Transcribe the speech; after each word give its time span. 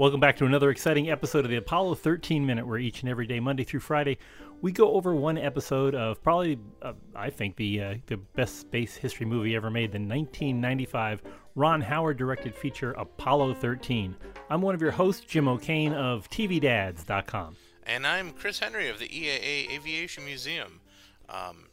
Welcome 0.00 0.18
back 0.18 0.38
to 0.38 0.46
another 0.46 0.70
exciting 0.70 1.10
episode 1.10 1.44
of 1.44 1.50
the 1.50 1.58
Apollo 1.58 1.96
13 1.96 2.46
Minute, 2.46 2.66
where 2.66 2.78
each 2.78 3.02
and 3.02 3.10
every 3.10 3.26
day, 3.26 3.38
Monday 3.38 3.64
through 3.64 3.80
Friday, 3.80 4.16
we 4.62 4.72
go 4.72 4.94
over 4.94 5.14
one 5.14 5.36
episode 5.36 5.94
of 5.94 6.22
probably, 6.22 6.58
uh, 6.80 6.94
I 7.14 7.28
think, 7.28 7.56
the 7.56 7.82
uh, 7.82 7.94
the 8.06 8.16
best 8.16 8.60
space 8.60 8.96
history 8.96 9.26
movie 9.26 9.54
ever 9.54 9.68
made, 9.68 9.92
the 9.92 9.98
1995 9.98 11.20
Ron 11.54 11.82
Howard 11.82 12.16
directed 12.16 12.54
feature 12.54 12.92
Apollo 12.92 13.56
13. 13.56 14.16
I'm 14.48 14.62
one 14.62 14.74
of 14.74 14.80
your 14.80 14.92
hosts, 14.92 15.26
Jim 15.26 15.46
O'Kane 15.46 15.92
of 15.92 16.30
TVDads.com. 16.30 17.56
And 17.82 18.06
I'm 18.06 18.30
Chris 18.30 18.58
Henry 18.58 18.88
of 18.88 19.00
the 19.00 19.08
EAA 19.08 19.70
Aviation 19.70 20.24
Museum. 20.24 20.80
Um, 21.28 21.66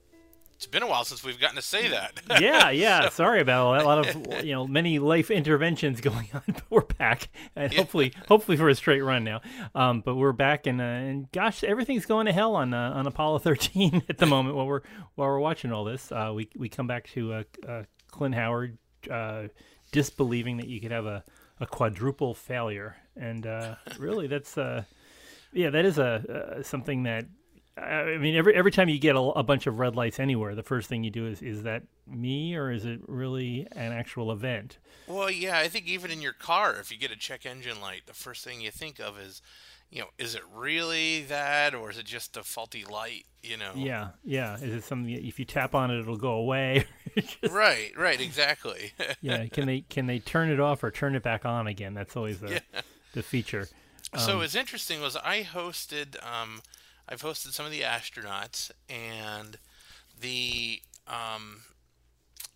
it's 0.58 0.66
been 0.66 0.82
a 0.82 0.88
while 0.88 1.06
since 1.06 1.24
we've 1.24 1.40
gotten 1.40 1.56
to 1.56 1.62
say 1.62 1.88
that. 1.90 2.20
yeah, 2.42 2.72
yeah. 2.72 3.02
so. 3.04 3.10
Sorry 3.10 3.42
about 3.42 3.80
a 3.80 3.86
lot 3.86 4.00
of 4.00 4.44
you 4.44 4.54
know 4.54 4.66
many 4.66 4.98
life 4.98 5.30
interventions 5.30 6.02
going 6.02 6.30
on, 6.34 6.42
but 6.48 6.64
we're 6.72 6.82
back, 6.82 7.30
and 7.56 7.72
yeah. 7.72 7.78
hopefully, 7.78 8.12
hopefully 8.28 8.58
for 8.58 8.68
a 8.68 8.74
straight 8.74 9.02
run 9.02 9.24
now. 9.24 9.42
Um, 9.76 10.02
but 10.02 10.16
we're 10.16 10.32
back, 10.32 10.66
and 10.66 10.82
uh, 10.82 10.84
and 10.84 11.32
gosh, 11.32 11.64
everything's 11.64 12.08
going 12.08 12.26
to 12.26 12.34
hell 12.34 12.56
on 12.56 12.74
uh, 12.74 12.92
on 12.96 13.06
Apollo 13.06 13.40
13 13.40 14.02
at 14.10 14.18
the 14.18 14.26
moment 14.26 14.56
while 14.56 14.66
we're 14.66 14.82
while 15.14 15.28
we're 15.28 15.40
watching 15.40 15.72
all 15.72 15.84
this. 15.84 16.12
Uh, 16.12 16.32
we 16.34 16.50
we 16.58 16.70
come 16.70 16.88
back 16.88 17.08
to 17.12 17.34
uh, 17.34 17.44
uh, 17.68 17.84
Clint 18.10 18.34
Howard 18.34 18.80
uh, 19.12 19.44
disbelieving 19.92 20.58
that 20.58 20.68
you 20.68 20.82
could 20.82 20.92
have 20.92 21.06
a, 21.06 21.24
a 21.60 21.68
quadruple 21.68 22.34
failure, 22.34 22.96
and 23.16 23.48
really, 24.00 24.26
that's 24.26 24.58
yeah, 24.58 25.70
that 25.70 25.86
is 25.86 26.00
a 26.00 26.62
something 26.64 27.04
that 27.04 27.26
I 27.78 28.18
mean, 28.18 28.36
every 28.36 28.56
every 28.56 28.72
time 28.72 28.90
you 28.90 28.98
get 28.98 29.16
a, 29.16 29.20
a, 29.20 29.44
bunch 29.44 29.68
of 29.68 29.78
red 29.78 29.96
lights 29.96 30.20
anywhere, 30.20 30.56
the 30.56 30.64
first 30.64 30.90
thing 30.90 31.04
you 31.04 31.12
do 31.12 31.28
is 31.28 31.42
is 31.42 31.64
that 31.64 31.84
me 32.08 32.56
or 32.56 32.72
is 32.72 32.86
it 32.86 33.02
really 33.08 33.68
an 33.74 33.92
actual 33.92 34.32
event? 34.32 34.80
Well, 35.06 35.30
yeah, 35.30 35.60
I 35.60 35.68
think 35.68 35.88
even 35.88 36.10
in 36.10 36.22
your 36.22 36.34
car, 36.34 36.76
if 36.80 36.92
you 36.92 36.98
get 36.98 37.12
a 37.12 37.16
check 37.16 37.46
engine 37.46 37.80
light, 37.80 38.04
the 38.08 38.14
first 38.14 38.44
thing 38.44 38.62
you 38.62 38.72
think 38.72 39.00
of 39.00 39.20
is, 39.20 39.42
you 39.92 40.00
know, 40.00 40.08
is 40.18 40.34
it 40.34 40.42
really 40.54 41.24
that 41.24 41.76
or 41.76 41.92
is 41.92 41.98
it 42.00 42.06
just 42.06 42.36
a 42.36 42.44
faulty 42.44 42.84
light? 42.84 43.26
You 43.44 43.58
know? 43.58 43.72
Yeah, 43.76 44.10
yeah. 44.24 44.56
Is 44.56 44.74
it 44.74 44.84
something 44.84 45.12
if 45.12 45.38
you 45.38 45.46
tap 45.46 45.76
on 45.76 45.92
it, 45.92 46.00
it'll 46.00 46.18
go 46.18 46.34
away? 46.34 46.86
just... 47.16 47.54
Right, 47.54 47.92
right, 47.96 48.20
exactly. 48.20 48.94
yeah. 49.22 49.46
Can 49.48 49.68
they 49.68 49.82
can 49.82 50.08
they 50.08 50.20
turn 50.20 50.50
it 50.50 50.60
off 50.60 50.84
or 50.84 50.90
turn 50.90 51.16
it 51.16 51.22
back 51.22 51.46
on 51.46 51.68
again? 51.68 51.94
That's 51.94 52.16
always 52.16 52.40
the 52.40 52.54
yeah. 52.54 52.82
the 53.14 53.22
feature. 53.22 53.68
So 54.18 54.34
um, 54.34 54.38
what's 54.40 54.56
interesting 54.56 55.00
was 55.00 55.16
I 55.16 55.44
hosted. 55.44 56.16
Um, 56.26 56.62
I've 57.10 57.22
hosted 57.22 57.54
some 57.54 57.66
of 57.66 57.72
the 57.72 57.82
astronauts 57.82 58.72
and 58.90 59.58
the 60.20 60.82
um, 61.08 61.62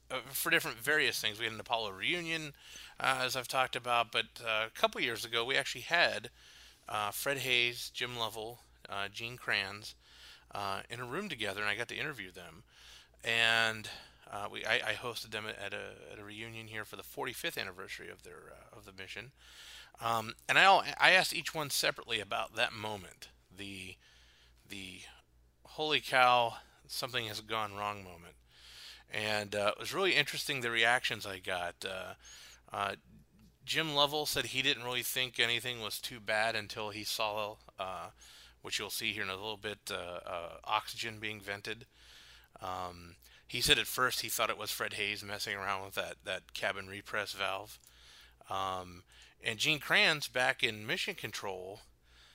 uh, 0.09 0.17
for 0.31 0.49
different 0.49 0.77
various 0.77 1.21
things. 1.21 1.39
We 1.39 1.45
had 1.45 1.53
an 1.53 1.59
Apollo 1.59 1.91
reunion, 1.91 2.53
uh, 2.99 3.21
as 3.21 3.35
I've 3.37 3.47
talked 3.47 3.77
about, 3.77 4.11
but 4.11 4.25
uh, 4.45 4.65
a 4.67 4.69
couple 4.71 4.99
years 4.99 5.23
ago 5.23 5.45
we 5.45 5.55
actually 5.55 5.81
had 5.81 6.29
uh, 6.89 7.11
Fred 7.11 7.39
Haise, 7.39 7.91
Jim 7.93 8.17
Lovell, 8.17 8.59
uh, 8.89 9.07
Gene 9.07 9.37
Kranz 9.37 9.95
uh, 10.53 10.81
in 10.89 10.99
a 10.99 11.05
room 11.05 11.29
together, 11.29 11.61
and 11.61 11.69
I 11.69 11.75
got 11.75 11.87
to 11.87 11.95
interview 11.95 12.31
them. 12.31 12.63
And 13.23 13.87
we 14.51 14.65
I, 14.65 14.75
I, 14.75 14.93
hosted 14.93 15.31
them 15.31 15.45
at 15.45 15.73
a, 15.73 16.11
at 16.11 16.19
a 16.19 16.23
reunion 16.23 16.67
here 16.67 16.83
for 16.83 16.95
the 16.95 17.03
45th 17.03 17.57
anniversary 17.57 18.09
of 18.09 18.23
their 18.23 18.53
of 18.75 18.85
the 18.85 18.91
mission. 18.91 19.31
Um, 20.03 20.33
and 20.49 20.57
I 20.57 20.95
I 20.99 21.11
asked 21.11 21.33
each 21.33 21.53
one 21.53 21.69
separately 21.69 22.19
about 22.19 22.55
that 22.55 22.73
moment, 22.73 23.29
the 23.55 23.95
the 24.71 25.01
holy 25.63 25.99
cow, 25.99 26.55
something 26.87 27.27
has 27.27 27.41
gone 27.41 27.75
wrong 27.75 28.03
moment. 28.03 28.35
And 29.13 29.55
uh, 29.55 29.73
it 29.75 29.79
was 29.79 29.93
really 29.93 30.15
interesting 30.15 30.61
the 30.61 30.71
reactions 30.71 31.25
I 31.25 31.39
got. 31.39 31.75
Uh, 31.85 32.13
uh, 32.73 32.95
Jim 33.65 33.93
Lovell 33.93 34.25
said 34.25 34.47
he 34.47 34.61
didn't 34.61 34.83
really 34.83 35.03
think 35.03 35.39
anything 35.39 35.81
was 35.81 35.99
too 35.99 36.19
bad 36.19 36.55
until 36.55 36.89
he 36.89 37.03
saw, 37.03 37.57
uh, 37.77 38.07
which 38.61 38.79
you'll 38.79 38.89
see 38.89 39.11
here 39.11 39.23
in 39.23 39.29
a 39.29 39.35
little 39.35 39.57
bit, 39.57 39.91
uh, 39.91 40.57
oxygen 40.63 41.19
being 41.19 41.39
vented. 41.39 41.85
Um, 42.61 43.15
he 43.47 43.59
said 43.59 43.77
at 43.77 43.87
first 43.87 44.21
he 44.21 44.29
thought 44.29 44.49
it 44.49 44.57
was 44.57 44.71
Fred 44.71 44.93
Haise 44.93 45.23
messing 45.23 45.55
around 45.55 45.83
with 45.83 45.95
that, 45.95 46.15
that 46.23 46.53
cabin 46.53 46.87
repress 46.87 47.33
valve. 47.33 47.79
Um, 48.49 49.03
and 49.43 49.59
Gene 49.59 49.79
Kranz 49.79 50.27
back 50.27 50.63
in 50.63 50.87
Mission 50.87 51.15
Control 51.15 51.81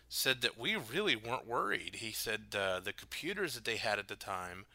said 0.09 0.41
that 0.43 0.59
we 0.59 0.77
really 0.77 1.17
weren't 1.17 1.47
worried. 1.47 1.97
He 1.97 2.13
said 2.13 2.55
uh, 2.57 2.81
the 2.81 2.93
computers 2.93 3.55
that 3.55 3.65
they 3.65 3.77
had 3.77 3.99
at 3.99 4.09
the 4.09 4.17
time 4.17 4.67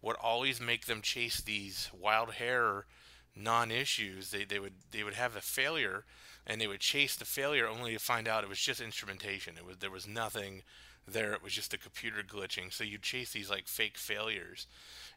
would 0.00 0.16
always 0.16 0.60
make 0.60 0.86
them 0.86 1.02
chase 1.02 1.40
these 1.40 1.90
wild 1.98 2.34
hair 2.34 2.86
non-issues. 3.34 4.30
They 4.30 4.44
they 4.44 4.58
would 4.58 4.74
they 4.90 5.02
would 5.02 5.14
have 5.14 5.36
a 5.36 5.40
failure 5.40 6.04
and 6.46 6.60
they 6.60 6.66
would 6.66 6.80
chase 6.80 7.16
the 7.16 7.24
failure 7.24 7.66
only 7.68 7.92
to 7.92 7.98
find 7.98 8.28
out 8.28 8.44
it 8.44 8.48
was 8.48 8.60
just 8.60 8.80
instrumentation. 8.80 9.56
It 9.58 9.66
was 9.66 9.78
there 9.78 9.90
was 9.90 10.06
nothing 10.06 10.62
there. 11.06 11.32
It 11.32 11.42
was 11.42 11.52
just 11.52 11.72
the 11.72 11.78
computer 11.78 12.22
glitching. 12.22 12.72
So 12.72 12.84
you 12.84 12.98
chase 12.98 13.32
these 13.32 13.50
like 13.50 13.66
fake 13.66 13.98
failures. 13.98 14.66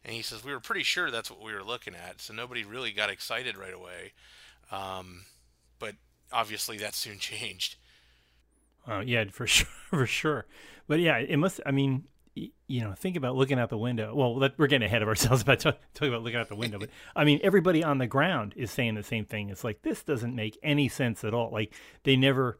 And 0.04 0.14
he 0.14 0.22
says 0.22 0.44
we 0.44 0.52
were 0.52 0.60
pretty 0.60 0.82
sure 0.82 1.10
that's 1.10 1.30
what 1.30 1.42
we 1.42 1.54
were 1.54 1.62
looking 1.62 1.94
at. 1.94 2.20
So 2.20 2.34
nobody 2.34 2.64
really 2.64 2.92
got 2.92 3.10
excited 3.10 3.56
right 3.56 3.74
away. 3.74 4.12
Um, 4.72 5.24
but 5.78 5.94
obviously 6.32 6.76
that 6.78 6.94
soon 6.94 7.18
changed. 7.20 7.76
Uh, 8.88 9.00
yeah, 9.00 9.24
for 9.30 9.46
sure, 9.46 9.68
for 9.88 10.06
sure. 10.06 10.46
But 10.86 11.00
yeah, 11.00 11.18
it 11.18 11.36
must. 11.36 11.60
I 11.64 11.70
mean, 11.70 12.04
you 12.34 12.80
know, 12.80 12.92
think 12.92 13.16
about 13.16 13.36
looking 13.36 13.58
out 13.58 13.70
the 13.70 13.78
window. 13.78 14.14
Well, 14.14 14.36
let, 14.36 14.58
we're 14.58 14.66
getting 14.66 14.86
ahead 14.86 15.02
of 15.02 15.08
ourselves 15.08 15.42
about 15.42 15.60
talk, 15.60 15.78
talking 15.94 16.12
about 16.12 16.22
looking 16.22 16.38
out 16.38 16.48
the 16.48 16.56
window. 16.56 16.78
But 16.78 16.90
I 17.14 17.24
mean, 17.24 17.40
everybody 17.42 17.82
on 17.82 17.98
the 17.98 18.06
ground 18.06 18.54
is 18.56 18.70
saying 18.70 18.94
the 18.94 19.02
same 19.02 19.24
thing. 19.24 19.50
It's 19.50 19.64
like 19.64 19.82
this 19.82 20.02
doesn't 20.02 20.34
make 20.34 20.58
any 20.62 20.88
sense 20.88 21.24
at 21.24 21.34
all. 21.34 21.50
Like 21.50 21.74
they 22.04 22.16
never, 22.16 22.58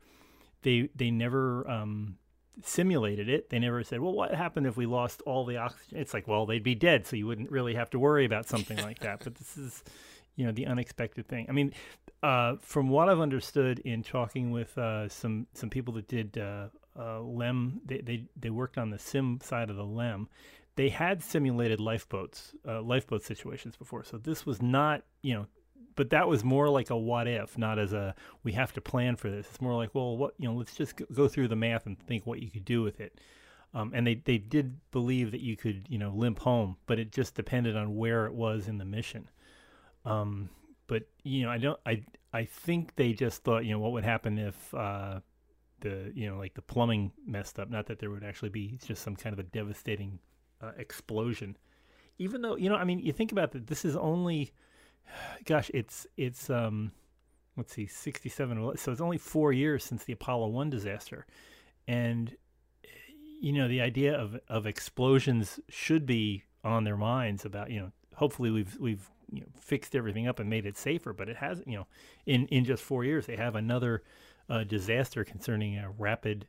they 0.63 0.91
they 0.95 1.11
never 1.11 1.69
um, 1.69 2.17
simulated 2.65 3.29
it. 3.29 3.51
They 3.51 3.59
never 3.59 3.83
said, 3.85 4.01
well, 4.01 4.13
what 4.13 4.35
happened 4.35 4.67
if 4.67 4.77
we 4.77 4.87
lost 4.87 5.23
all 5.23 5.45
the 5.45 5.57
oxygen? 5.57 5.99
It's 5.99 6.15
like, 6.15 6.29
well, 6.29 6.47
they'd 6.47 6.63
be 6.63 6.75
dead, 6.75 7.07
so 7.07 7.17
you 7.17 7.27
wouldn't 7.27 7.51
really 7.51 7.75
have 7.75 7.91
to 7.91 7.99
worry 7.99 8.25
about 8.25 8.49
something 8.49 8.79
like 8.79 9.01
that. 9.01 9.23
But 9.25 9.37
this 9.37 9.57
is, 9.57 9.83
you 10.37 10.47
know, 10.47 10.53
the 10.53 10.67
unexpected 10.67 11.29
thing. 11.29 11.47
I 11.49 11.53
mean, 11.53 11.73
uh, 12.23 12.57
from 12.61 12.89
what 12.89 13.09
I've 13.09 13.21
understood 13.21 13.79
in 13.81 14.03
talking 14.03 14.51
with 14.51 14.77
uh, 14.79 15.09
some 15.09 15.47
some 15.55 15.71
people 15.71 15.95
that 15.95 16.09
did 16.09 16.39
uh, 16.39 16.69
uh, 16.99 17.21
LEM, 17.21 17.81
they, 17.85 17.99
they 17.99 18.25
they 18.37 18.51
worked 18.51 18.79
on 18.79 18.91
the 18.91 18.99
sim 18.99 19.41
side 19.43 19.71
of 19.71 19.77
the 19.77 19.85
LEM. 19.85 20.29
They 20.77 20.89
had 20.89 21.23
simulated 21.23 21.81
lifeboats, 21.81 22.55
uh, 22.67 22.81
lifeboat 22.81 23.23
situations 23.23 23.77
before, 23.77 24.05
so 24.05 24.17
this 24.19 24.47
was 24.47 24.63
not, 24.63 25.03
you 25.21 25.35
know, 25.35 25.47
but 25.97 26.11
that 26.11 26.29
was 26.29 26.45
more 26.45 26.69
like 26.69 26.91
a 26.91 26.97
what 26.97 27.27
if, 27.27 27.59
not 27.59 27.79
as 27.79 27.93
a 27.93 28.15
we 28.45 28.53
have 28.53 28.73
to 28.75 28.81
plan 28.81 29.17
for 29.17 29.31
this. 29.31 29.47
It's 29.49 29.61
more 29.61 29.75
like, 29.75 29.95
well, 29.95 30.17
what 30.17 30.35
you 30.39 30.49
know, 30.49 30.55
let's 30.55 30.77
just 30.77 30.95
go 31.13 31.29
through 31.29 31.49
the 31.49 31.57
math 31.57 31.87
and 31.87 31.99
think 31.99 32.27
what 32.27 32.41
you 32.41 32.51
could 32.51 32.65
do 32.65 32.83
with 32.83 33.01
it. 33.01 33.21
Um, 33.73 33.93
and 33.95 34.07
they, 34.07 34.17
they 34.17 34.39
did 34.39 34.79
believe 34.91 35.31
that 35.31 35.41
you 35.41 35.57
could, 35.57 35.87
you 35.89 35.99
know, 35.99 36.11
limp 36.11 36.41
home, 36.41 36.77
but 36.87 36.99
it 36.99 37.13
just 37.13 37.35
depended 37.35 37.77
on 37.77 37.97
where 37.97 38.27
it 38.27 38.35
was 38.35 38.67
in 38.67 38.79
the 38.79 38.85
mission. 38.85 39.29
Um, 40.05 40.49
but 40.87 41.05
you 41.23 41.43
know, 41.43 41.51
I 41.51 41.59
don't. 41.59 41.79
I 41.87 42.03
I 42.33 42.45
think 42.45 42.97
they 42.97 43.13
just 43.13 43.45
thought, 43.45 43.65
you 43.65 43.73
know, 43.73 43.79
what 43.79 43.93
would 43.93 44.05
happen 44.05 44.39
if 44.39 44.75
uh, 44.75 45.21
the 45.81 46.13
you 46.15 46.29
know 46.29 46.39
like 46.39 46.55
the 46.55 46.63
plumbing 46.63 47.13
messed 47.27 47.59
up. 47.59 47.71
Not 47.71 47.87
that 47.87 47.99
there 47.99 48.11
would 48.11 48.25
actually 48.25 48.51
be 48.51 48.79
just 48.85 49.03
some 49.03 49.17
kind 49.17 49.33
of 49.33 49.39
a 49.39 49.45
devastating 49.45 50.19
uh, 50.63 50.73
explosion. 50.79 51.57
Even 52.19 52.43
though 52.43 52.57
you 52.57 52.69
know, 52.69 52.77
I 52.77 52.85
mean, 52.85 52.99
you 53.01 53.13
think 53.13 53.33
about 53.33 53.53
that. 53.53 53.67
This 53.67 53.85
is 53.85 53.97
only, 53.97 54.53
gosh, 55.45 55.71
it's 55.75 56.07
it's 56.17 56.51
um, 56.51 56.93
let's 57.57 57.73
see, 57.73 57.87
sixty-seven. 57.87 58.77
So 58.77 58.93
it's 58.93 59.01
only 59.01 59.19
four 59.19 59.53
years 59.53 59.85
since 59.85 60.05
the 60.05 60.13
Apollo 60.13 60.49
One 60.49 60.71
disaster, 60.71 61.27
and 61.87 62.35
you 63.41 63.53
know, 63.53 63.69
the 63.69 63.81
idea 63.81 64.15
of 64.15 64.39
of 64.49 64.67
explosions 64.67 65.61
should 65.69 66.07
be 66.07 66.45
on 66.63 66.85
their 66.85 66.97
minds. 66.97 67.45
About 67.45 67.71
you 67.71 67.81
know, 67.81 67.93
hopefully 68.15 68.51
we've 68.51 68.77
we've 68.79 69.11
you 69.33 69.41
know, 69.41 69.47
fixed 69.59 69.95
everything 69.95 70.27
up 70.29 70.39
and 70.41 70.49
made 70.51 70.67
it 70.67 70.77
safer, 70.77 71.13
but 71.13 71.29
it 71.29 71.37
hasn't. 71.37 71.69
you 71.69 71.79
know 71.79 71.87
in 72.27 72.47
in 72.47 72.65
just 72.65 72.83
four 72.83 73.05
years 73.05 73.27
they 73.27 73.37
have 73.37 73.57
another 73.57 74.03
uh, 74.49 74.65
disaster 74.65 75.25
concerning 75.25 75.79
a 75.79 75.91
rapid 75.99 76.47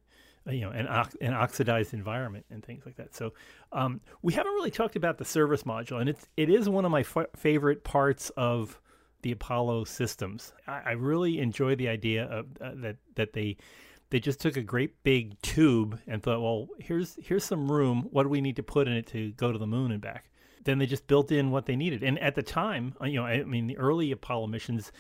uh, 0.48 0.52
you 0.52 0.62
know 0.62 0.72
an, 0.72 0.88
ox- 0.88 1.16
an 1.22 1.34
oxidized 1.34 1.94
environment 1.94 2.46
and 2.50 2.64
things 2.64 2.84
like 2.86 2.96
that. 2.96 3.16
So 3.16 3.34
um, 3.72 4.02
we 4.22 4.34
haven't 4.34 4.54
really 4.54 4.72
talked 4.72 4.96
about 4.96 5.18
the 5.18 5.26
service 5.26 5.64
module, 5.64 6.00
and 6.00 6.10
it's 6.10 6.28
it 6.38 6.50
is 6.50 6.68
one 6.68 6.86
of 6.86 6.92
my 6.92 7.02
f- 7.02 7.28
favorite 7.36 7.84
parts 7.84 8.30
of 8.32 8.80
the 9.22 9.32
Apollo 9.32 9.84
systems. 9.86 10.54
I, 10.68 10.82
I 10.86 10.92
really 10.92 11.40
enjoy 11.40 11.76
the 11.76 11.88
idea 11.90 12.26
of 12.26 12.46
uh, 12.60 12.72
that 12.76 12.98
that 13.16 13.34
they 13.34 13.58
they 14.10 14.20
just 14.20 14.42
took 14.42 14.58
a 14.58 14.62
great 14.62 15.04
big 15.04 15.42
tube 15.42 16.00
and 16.08 16.22
thought, 16.22 16.42
well, 16.42 16.68
here's 16.80 17.18
here's 17.22 17.44
some 17.44 17.72
room. 17.72 18.08
What 18.12 18.24
do 18.24 18.30
we 18.30 18.42
need 18.42 18.56
to 18.58 18.64
put 18.64 18.88
in 18.88 18.94
it 18.94 19.08
to 19.08 19.32
go 19.34 19.52
to 19.52 19.58
the 19.58 19.68
moon 19.68 19.92
and 19.92 20.02
back? 20.02 20.30
Then 20.64 20.80
they 20.80 20.86
just 20.86 21.08
built 21.08 21.32
in 21.32 21.52
what 21.52 21.66
they 21.66 21.76
needed. 21.76 22.04
And 22.04 22.20
at 22.20 22.36
the 22.36 22.44
time, 22.44 22.96
uh, 23.02 23.06
you 23.06 23.20
know, 23.20 23.26
I 23.26 23.44
mean, 23.44 23.68
the 23.68 23.78
early 23.78 24.12
Apollo 24.12 24.48
missions, 24.48 24.92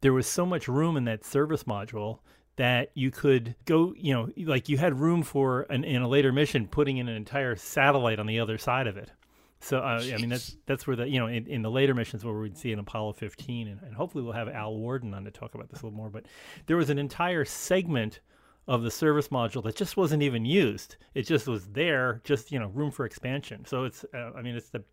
there 0.00 0.12
was 0.12 0.26
so 0.26 0.46
much 0.46 0.68
room 0.68 0.96
in 0.96 1.04
that 1.04 1.24
service 1.24 1.64
module 1.64 2.20
that 2.56 2.90
you 2.94 3.10
could 3.10 3.54
go, 3.64 3.94
you 3.96 4.12
know, 4.12 4.30
like 4.36 4.68
you 4.68 4.76
had 4.76 4.98
room 4.98 5.22
for 5.22 5.62
an, 5.70 5.84
in 5.84 6.02
a 6.02 6.08
later 6.08 6.32
mission 6.32 6.66
putting 6.66 6.98
in 6.98 7.08
an 7.08 7.16
entire 7.16 7.56
satellite 7.56 8.18
on 8.18 8.26
the 8.26 8.40
other 8.40 8.58
side 8.58 8.86
of 8.86 8.96
it. 8.96 9.12
So 9.60 9.78
uh, 9.78 10.00
I 10.14 10.16
mean 10.18 10.28
that's 10.28 10.56
that's 10.66 10.86
where 10.86 10.94
the 10.94 11.08
you 11.08 11.18
know 11.18 11.26
in, 11.26 11.46
in, 11.46 11.62
the 11.62 11.70
later 11.70 11.92
missions 11.92 12.24
where 12.24 12.34
we'd 12.34 12.56
see 12.56 12.72
an 12.72 12.78
Apollo 12.78 13.14
15 13.14 13.66
and, 13.66 13.82
and, 13.82 13.94
hopefully 13.94 14.22
we'll 14.22 14.32
have 14.32 14.48
Al 14.48 14.76
Warden 14.76 15.12
on 15.14 15.24
to 15.24 15.32
talk 15.32 15.56
about 15.56 15.68
this 15.68 15.80
a 15.80 15.86
little 15.86 15.96
more. 15.96 16.10
But 16.10 16.26
there 16.66 16.76
was 16.76 16.90
an 16.90 16.98
entire 16.98 17.44
segment 17.44 18.20
of 18.68 18.82
the 18.82 18.90
service 18.90 19.28
module 19.28 19.64
that 19.64 19.74
just 19.74 19.96
wasn't 19.96 20.22
even 20.22 20.44
used. 20.44 20.96
It 21.14 21.22
just 21.22 21.48
was 21.48 21.66
there, 21.68 22.20
just 22.22 22.52
you 22.52 22.58
know, 22.60 22.68
room 22.68 22.90
for 22.90 23.06
expansion. 23.06 23.64
So 23.64 23.84
it's, 23.84 24.04
uh, 24.14 24.32
I 24.36 24.42
mean, 24.42 24.54
it's 24.54 24.68
the 24.68 24.84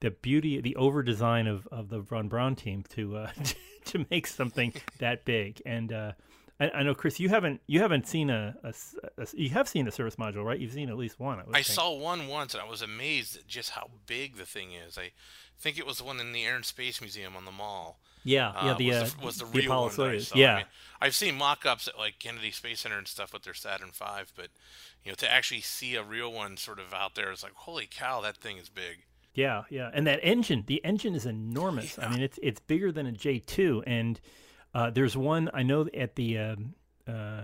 the 0.00 0.12
beauty, 0.12 0.60
the 0.60 0.76
over 0.76 1.02
design 1.02 1.48
of, 1.48 1.66
of 1.72 1.88
the 1.88 1.98
Von 1.98 2.28
Braun 2.28 2.54
team 2.54 2.84
to 2.90 3.16
uh, 3.16 3.30
to 3.86 4.06
make 4.10 4.28
something 4.28 4.72
that 5.00 5.24
big. 5.24 5.60
And 5.66 5.92
uh, 5.92 6.12
I, 6.58 6.70
I, 6.70 6.82
know, 6.82 6.94
Chris, 6.94 7.20
you 7.20 7.28
haven't 7.28 7.60
you 7.66 7.80
haven't 7.80 8.06
seen 8.06 8.30
a, 8.30 8.56
a, 8.62 8.72
a, 9.18 9.26
you 9.34 9.50
have 9.50 9.68
seen 9.68 9.86
a 9.86 9.92
service 9.92 10.16
module, 10.16 10.44
right? 10.44 10.58
You've 10.58 10.72
seen 10.72 10.88
at 10.88 10.96
least 10.96 11.20
one. 11.20 11.38
I, 11.38 11.58
I 11.58 11.62
saw 11.62 11.94
one 11.94 12.28
once, 12.28 12.54
and 12.54 12.62
I 12.62 12.68
was 12.68 12.82
amazed 12.82 13.36
at 13.36 13.46
just 13.46 13.70
how 13.70 13.90
big 14.06 14.36
the 14.36 14.46
thing 14.46 14.72
is. 14.72 14.96
I 14.96 15.10
think 15.58 15.78
it 15.78 15.86
was 15.86 15.98
the 15.98 16.04
one 16.04 16.18
in 16.18 16.32
the 16.32 16.44
Air 16.44 16.56
and 16.56 16.64
Space 16.64 17.00
Museum 17.00 17.36
on 17.36 17.44
the 17.44 17.52
mall. 17.52 18.00
Yeah, 18.24 18.52
yeah, 18.64 18.74
the 18.74 18.88
was, 18.88 18.96
uh, 18.96 19.16
the, 19.18 19.24
was 19.24 19.36
the, 19.36 19.44
the 19.44 19.50
real 19.52 19.64
Apollo 19.66 19.86
one 19.88 19.96
that 19.96 20.02
I 20.02 20.14
Soyuz. 20.14 20.26
saw. 20.26 20.38
Yeah, 20.38 20.52
I 20.52 20.56
mean, 20.56 20.66
I've 21.00 21.14
seen 21.14 21.34
mock-ups 21.36 21.88
at 21.88 21.98
like 21.98 22.18
Kennedy 22.18 22.50
Space 22.50 22.80
Center 22.80 22.98
and 22.98 23.06
stuff 23.06 23.32
with 23.32 23.42
their 23.42 23.54
Saturn 23.54 23.90
V, 23.92 24.04
but 24.34 24.48
you 25.04 25.10
know, 25.10 25.14
to 25.16 25.30
actually 25.30 25.60
see 25.60 25.94
a 25.94 26.02
real 26.02 26.32
one 26.32 26.56
sort 26.56 26.80
of 26.80 26.92
out 26.92 27.14
there, 27.14 27.30
it's 27.30 27.42
like, 27.42 27.54
holy 27.54 27.88
cow, 27.88 28.20
that 28.22 28.38
thing 28.38 28.56
is 28.56 28.68
big. 28.68 29.04
Yeah, 29.34 29.64
yeah, 29.68 29.90
and 29.92 30.06
that 30.06 30.20
engine, 30.22 30.64
the 30.66 30.82
engine 30.82 31.14
is 31.14 31.26
enormous. 31.26 31.98
Yeah. 31.98 32.06
I 32.06 32.10
mean, 32.10 32.22
it's 32.22 32.38
it's 32.42 32.60
bigger 32.60 32.90
than 32.90 33.06
a 33.06 33.12
J 33.12 33.38
two, 33.38 33.84
and 33.86 34.18
uh, 34.74 34.90
there's 34.90 35.16
one 35.16 35.50
I 35.54 35.62
know 35.62 35.88
at 35.94 36.14
the 36.16 36.38
um, 36.38 36.74
uh, 37.08 37.42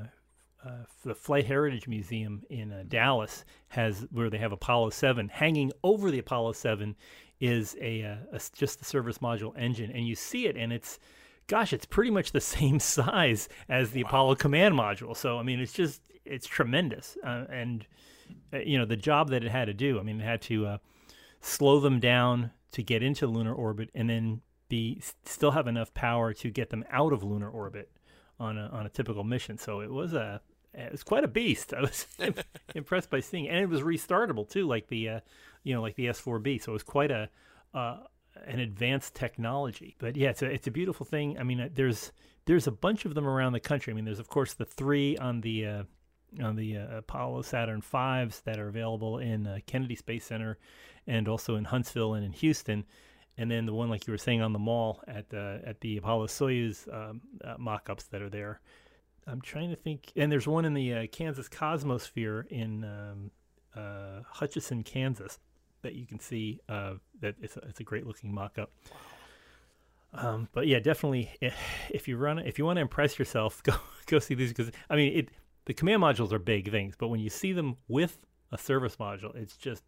uh, 0.64 0.84
the 1.04 1.14
Flight 1.14 1.46
Heritage 1.46 1.88
Museum 1.88 2.42
in 2.48 2.72
uh, 2.72 2.84
Dallas 2.86 3.44
has 3.69 4.06
where 4.12 4.30
they 4.30 4.38
have 4.38 4.52
Apollo 4.52 4.90
seven 4.90 5.28
hanging 5.28 5.72
over 5.82 6.10
the 6.10 6.20
Apollo 6.20 6.52
seven 6.52 6.94
is 7.40 7.76
a, 7.80 8.04
uh, 8.04 8.16
a 8.32 8.40
just 8.54 8.78
the 8.78 8.84
service 8.84 9.19
module 9.19 9.52
engine, 9.58 9.90
and 9.90 10.06
you 10.06 10.14
see 10.14 10.46
it, 10.46 10.56
and 10.56 10.72
it's 10.72 11.00
gosh, 11.48 11.72
it's 11.72 11.84
pretty 11.84 12.10
much 12.10 12.30
the 12.30 12.40
same 12.56 12.78
size 12.78 13.48
as 13.68 13.90
the 13.90 14.04
wow. 14.04 14.08
Apollo 14.08 14.34
command 14.36 14.75
module. 14.75 15.16
So 15.16 15.38
I 15.38 15.42
mean, 15.42 15.60
it's 15.60 15.72
just 15.72 16.00
it's 16.25 16.46
tremendous, 16.46 17.16
uh, 17.25 17.44
and 17.50 17.86
uh, 18.52 18.58
you 18.58 18.78
know 18.78 18.84
the 18.84 18.96
job 18.96 19.30
that 19.30 19.42
it 19.42 19.50
had 19.50 19.64
to 19.64 19.75
do. 19.75 19.98
I 19.98 20.02
mean, 20.02 20.20
it 20.20 20.25
had 20.25 20.42
to 20.42 20.66
uh, 20.66 20.78
slow 21.40 21.80
them 21.80 21.98
down 21.98 22.52
to 22.72 22.82
get 22.82 23.02
into 23.02 23.26
lunar 23.26 23.52
orbit, 23.52 23.90
and 23.94 24.08
then 24.08 24.40
be 24.72 25.02
still 25.26 25.50
have 25.50 25.66
enough 25.66 25.92
power 25.92 26.32
to 26.32 26.50
get 26.50 26.70
them 26.70 26.82
out 26.90 27.12
of 27.12 27.22
lunar 27.22 27.50
orbit 27.50 27.90
on 28.40 28.56
a 28.56 28.69
on 28.69 28.86
a 28.86 28.88
typical 28.88 29.22
mission. 29.22 29.58
So 29.58 29.82
it 29.82 29.90
was 29.90 30.14
a 30.14 30.40
it 30.72 30.90
was 30.90 31.02
quite 31.02 31.24
a 31.24 31.28
beast. 31.28 31.74
I 31.74 31.82
was 31.82 32.06
impressed 32.74 33.10
by 33.10 33.20
seeing, 33.20 33.50
and 33.50 33.58
it 33.58 33.69
was 33.69 33.82
restartable 33.82 34.48
too, 34.48 34.66
like 34.66 34.88
the 34.88 35.08
uh, 35.10 35.20
you 35.62 35.74
know 35.74 35.82
like 35.82 35.96
the 35.96 36.06
S4B. 36.06 36.62
So 36.62 36.72
it 36.72 36.74
was 36.74 36.82
quite 36.82 37.10
a 37.10 37.28
uh, 37.74 37.98
an 38.46 38.60
advanced 38.60 39.14
technology. 39.14 39.94
But 39.98 40.16
yeah, 40.16 40.30
it's 40.30 40.40
a 40.40 40.46
it's 40.46 40.66
a 40.66 40.70
beautiful 40.70 41.04
thing. 41.04 41.38
I 41.38 41.42
mean, 41.42 41.60
uh, 41.60 41.68
there's 41.75 42.10
there's 42.46 42.66
a 42.66 42.72
bunch 42.72 43.04
of 43.04 43.14
them 43.14 43.26
around 43.26 43.52
the 43.52 43.60
country. 43.60 43.92
I 43.92 43.94
mean, 43.94 44.06
there's 44.06 44.18
of 44.18 44.28
course 44.28 44.54
the 44.54 44.64
three 44.64 45.18
on 45.18 45.42
the 45.42 45.66
uh, 45.66 45.82
on 46.42 46.56
the 46.56 46.78
uh, 46.78 46.96
Apollo 46.96 47.42
Saturn 47.42 47.82
fives 47.82 48.40
that 48.46 48.58
are 48.58 48.68
available 48.68 49.18
in 49.18 49.46
uh, 49.46 49.58
Kennedy 49.66 49.96
Space 49.96 50.25
Center, 50.25 50.56
and 51.06 51.28
also 51.28 51.56
in 51.56 51.64
Huntsville 51.64 52.14
and 52.14 52.25
in 52.25 52.32
Houston. 52.32 52.86
And 53.38 53.50
then 53.50 53.64
the 53.67 53.73
one, 53.73 53.88
like 53.88 54.06
you 54.06 54.12
were 54.12 54.19
saying, 54.19 54.43
on 54.43 54.52
the 54.52 54.58
mall 54.58 55.02
at 55.08 55.31
the 55.31 55.62
at 55.64 55.81
the 55.81 55.96
Apollo 55.96 56.26
Soyuz 56.26 56.93
um, 56.93 57.23
uh, 57.43 57.55
mock-ups 57.58 58.05
that 58.05 58.20
are 58.20 58.29
there. 58.29 58.61
I'm 59.26 59.40
trying 59.40 59.70
to 59.70 59.76
think, 59.76 60.12
and 60.17 60.31
there's 60.31 60.46
one 60.49 60.64
in 60.64 60.75
the 60.75 60.94
uh, 60.94 61.06
Kansas 61.12 61.49
Cosmosphere 61.49 62.46
in 62.49 62.84
um, 62.84 63.31
uh, 63.76 64.23
Hutchinson, 64.29 64.82
Kansas, 64.82 65.38
that 65.82 65.94
you 65.94 66.06
can 66.06 66.19
see. 66.19 66.61
Uh, 66.69 66.94
that 67.20 67.37
it's 67.40 67.56
a, 67.56 67.61
it's 67.61 67.81
a 67.81 67.84
great 67.84 68.06
looking 68.06 68.34
mock-up. 68.34 68.70
Um, 70.14 70.49
but 70.52 70.67
yeah, 70.67 70.78
definitely, 70.78 71.31
if, 71.40 71.55
if 71.90 72.08
you 72.08 72.17
run, 72.17 72.38
if 72.40 72.58
you 72.58 72.67
want 72.67 72.76
to 72.76 72.82
impress 72.82 73.19
yourself, 73.19 73.62
go 73.64 73.75
go 74.06 74.19
see 74.19 74.35
these 74.35 74.50
because 74.50 74.70
I 74.90 74.96
mean, 74.96 75.12
it 75.17 75.28
the 75.64 75.75
command 75.75 76.02
modules 76.02 76.32
are 76.32 76.38
big 76.38 76.70
things, 76.70 76.94
but 76.99 77.08
when 77.08 77.20
you 77.20 77.31
see 77.31 77.52
them 77.52 77.76
with 77.88 78.19
a 78.50 78.58
service 78.58 78.96
module, 78.96 79.35
it's 79.37 79.56
just 79.56 79.82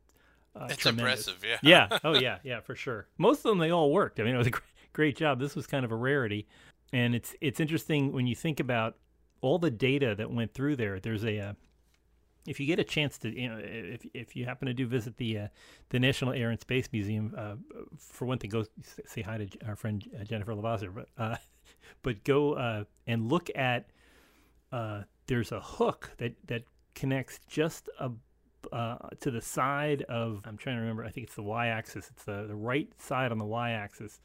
uh, 0.56 0.66
it's 0.70 0.78
tremendous. 0.78 1.26
impressive, 1.28 1.44
yeah. 1.62 1.88
yeah. 1.90 1.98
Oh 2.04 2.14
yeah, 2.18 2.38
yeah, 2.42 2.60
for 2.60 2.74
sure. 2.74 3.08
Most 3.18 3.38
of 3.38 3.50
them 3.50 3.58
they 3.58 3.70
all 3.70 3.90
worked. 3.92 4.20
I 4.20 4.24
mean, 4.24 4.34
it 4.34 4.38
was 4.38 4.46
a 4.46 4.50
great, 4.52 4.64
great 4.92 5.16
job. 5.16 5.40
This 5.40 5.56
was 5.56 5.66
kind 5.66 5.84
of 5.84 5.92
a 5.92 5.96
rarity, 5.96 6.46
and 6.92 7.14
it's 7.14 7.34
it's 7.40 7.60
interesting 7.60 8.12
when 8.12 8.26
you 8.26 8.34
think 8.34 8.60
about 8.60 8.96
all 9.40 9.58
the 9.58 9.70
data 9.70 10.14
that 10.14 10.30
went 10.30 10.54
through 10.54 10.76
there. 10.76 11.00
There's 11.00 11.24
a 11.24 11.38
uh, 11.38 11.52
if 12.46 12.60
you 12.60 12.66
get 12.66 12.78
a 12.78 12.84
chance 12.84 13.18
to, 13.18 13.28
you 13.40 13.48
know, 13.48 13.58
if 13.62 14.06
if 14.14 14.36
you 14.36 14.44
happen 14.44 14.66
to 14.66 14.74
do 14.74 14.86
visit 14.86 15.16
the 15.16 15.38
uh, 15.38 15.48
the 15.90 15.98
National 15.98 16.32
Air 16.32 16.50
and 16.50 16.60
Space 16.60 16.88
Museum, 16.92 17.34
uh, 17.36 17.54
for 17.98 18.26
one 18.26 18.38
thing, 18.38 18.50
go 18.50 18.64
say 19.06 19.22
hi 19.22 19.38
to 19.38 19.48
our 19.66 19.76
friend 19.76 20.04
uh, 20.18 20.24
Jennifer 20.24 20.54
Levasseur, 20.54 20.90
but 20.90 21.08
uh, 21.18 21.36
but 22.02 22.22
go 22.24 22.54
uh, 22.54 22.84
and 23.06 23.28
look 23.28 23.50
at. 23.54 23.86
there's 25.26 25.52
a 25.52 25.60
hook 25.60 26.10
that 26.18 26.34
that 26.46 26.64
connects 26.94 27.40
just 27.48 27.88
a, 28.72 29.10
to 29.20 29.30
the 29.30 29.40
side 29.40 30.02
of. 30.02 30.42
I'm 30.44 30.56
trying 30.56 30.76
to 30.76 30.80
remember. 30.80 31.04
I 31.04 31.10
think 31.10 31.26
it's 31.26 31.36
the 31.36 31.42
y-axis. 31.42 32.10
It's 32.10 32.24
the 32.24 32.46
the 32.46 32.54
right 32.54 32.88
side 33.00 33.32
on 33.32 33.38
the 33.38 33.44
y-axis. 33.44 34.20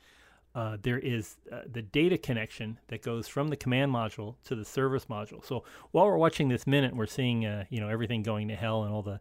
Uh, 0.56 0.78
there 0.82 0.98
is 0.98 1.38
uh, 1.52 1.62
the 1.72 1.82
data 1.82 2.18
connection 2.18 2.80
that 2.88 3.04
goes 3.04 3.28
from 3.28 3.50
the 3.50 3.56
command 3.56 3.92
module 3.94 4.36
to 4.44 4.56
the 4.56 4.66
service 4.66 5.06
module. 5.06 5.46
So 5.46 5.64
while 5.92 6.06
we're 6.06 6.18
watching 6.18 6.50
this 6.50 6.66
minute, 6.66 6.96
we're 6.96 7.06
seeing 7.06 7.46
uh, 7.46 7.66
you 7.70 7.80
know 7.80 7.88
everything 7.88 8.24
going 8.24 8.48
to 8.48 8.56
hell 8.56 8.84
and 8.84 8.94
all 8.94 9.04
the 9.04 9.20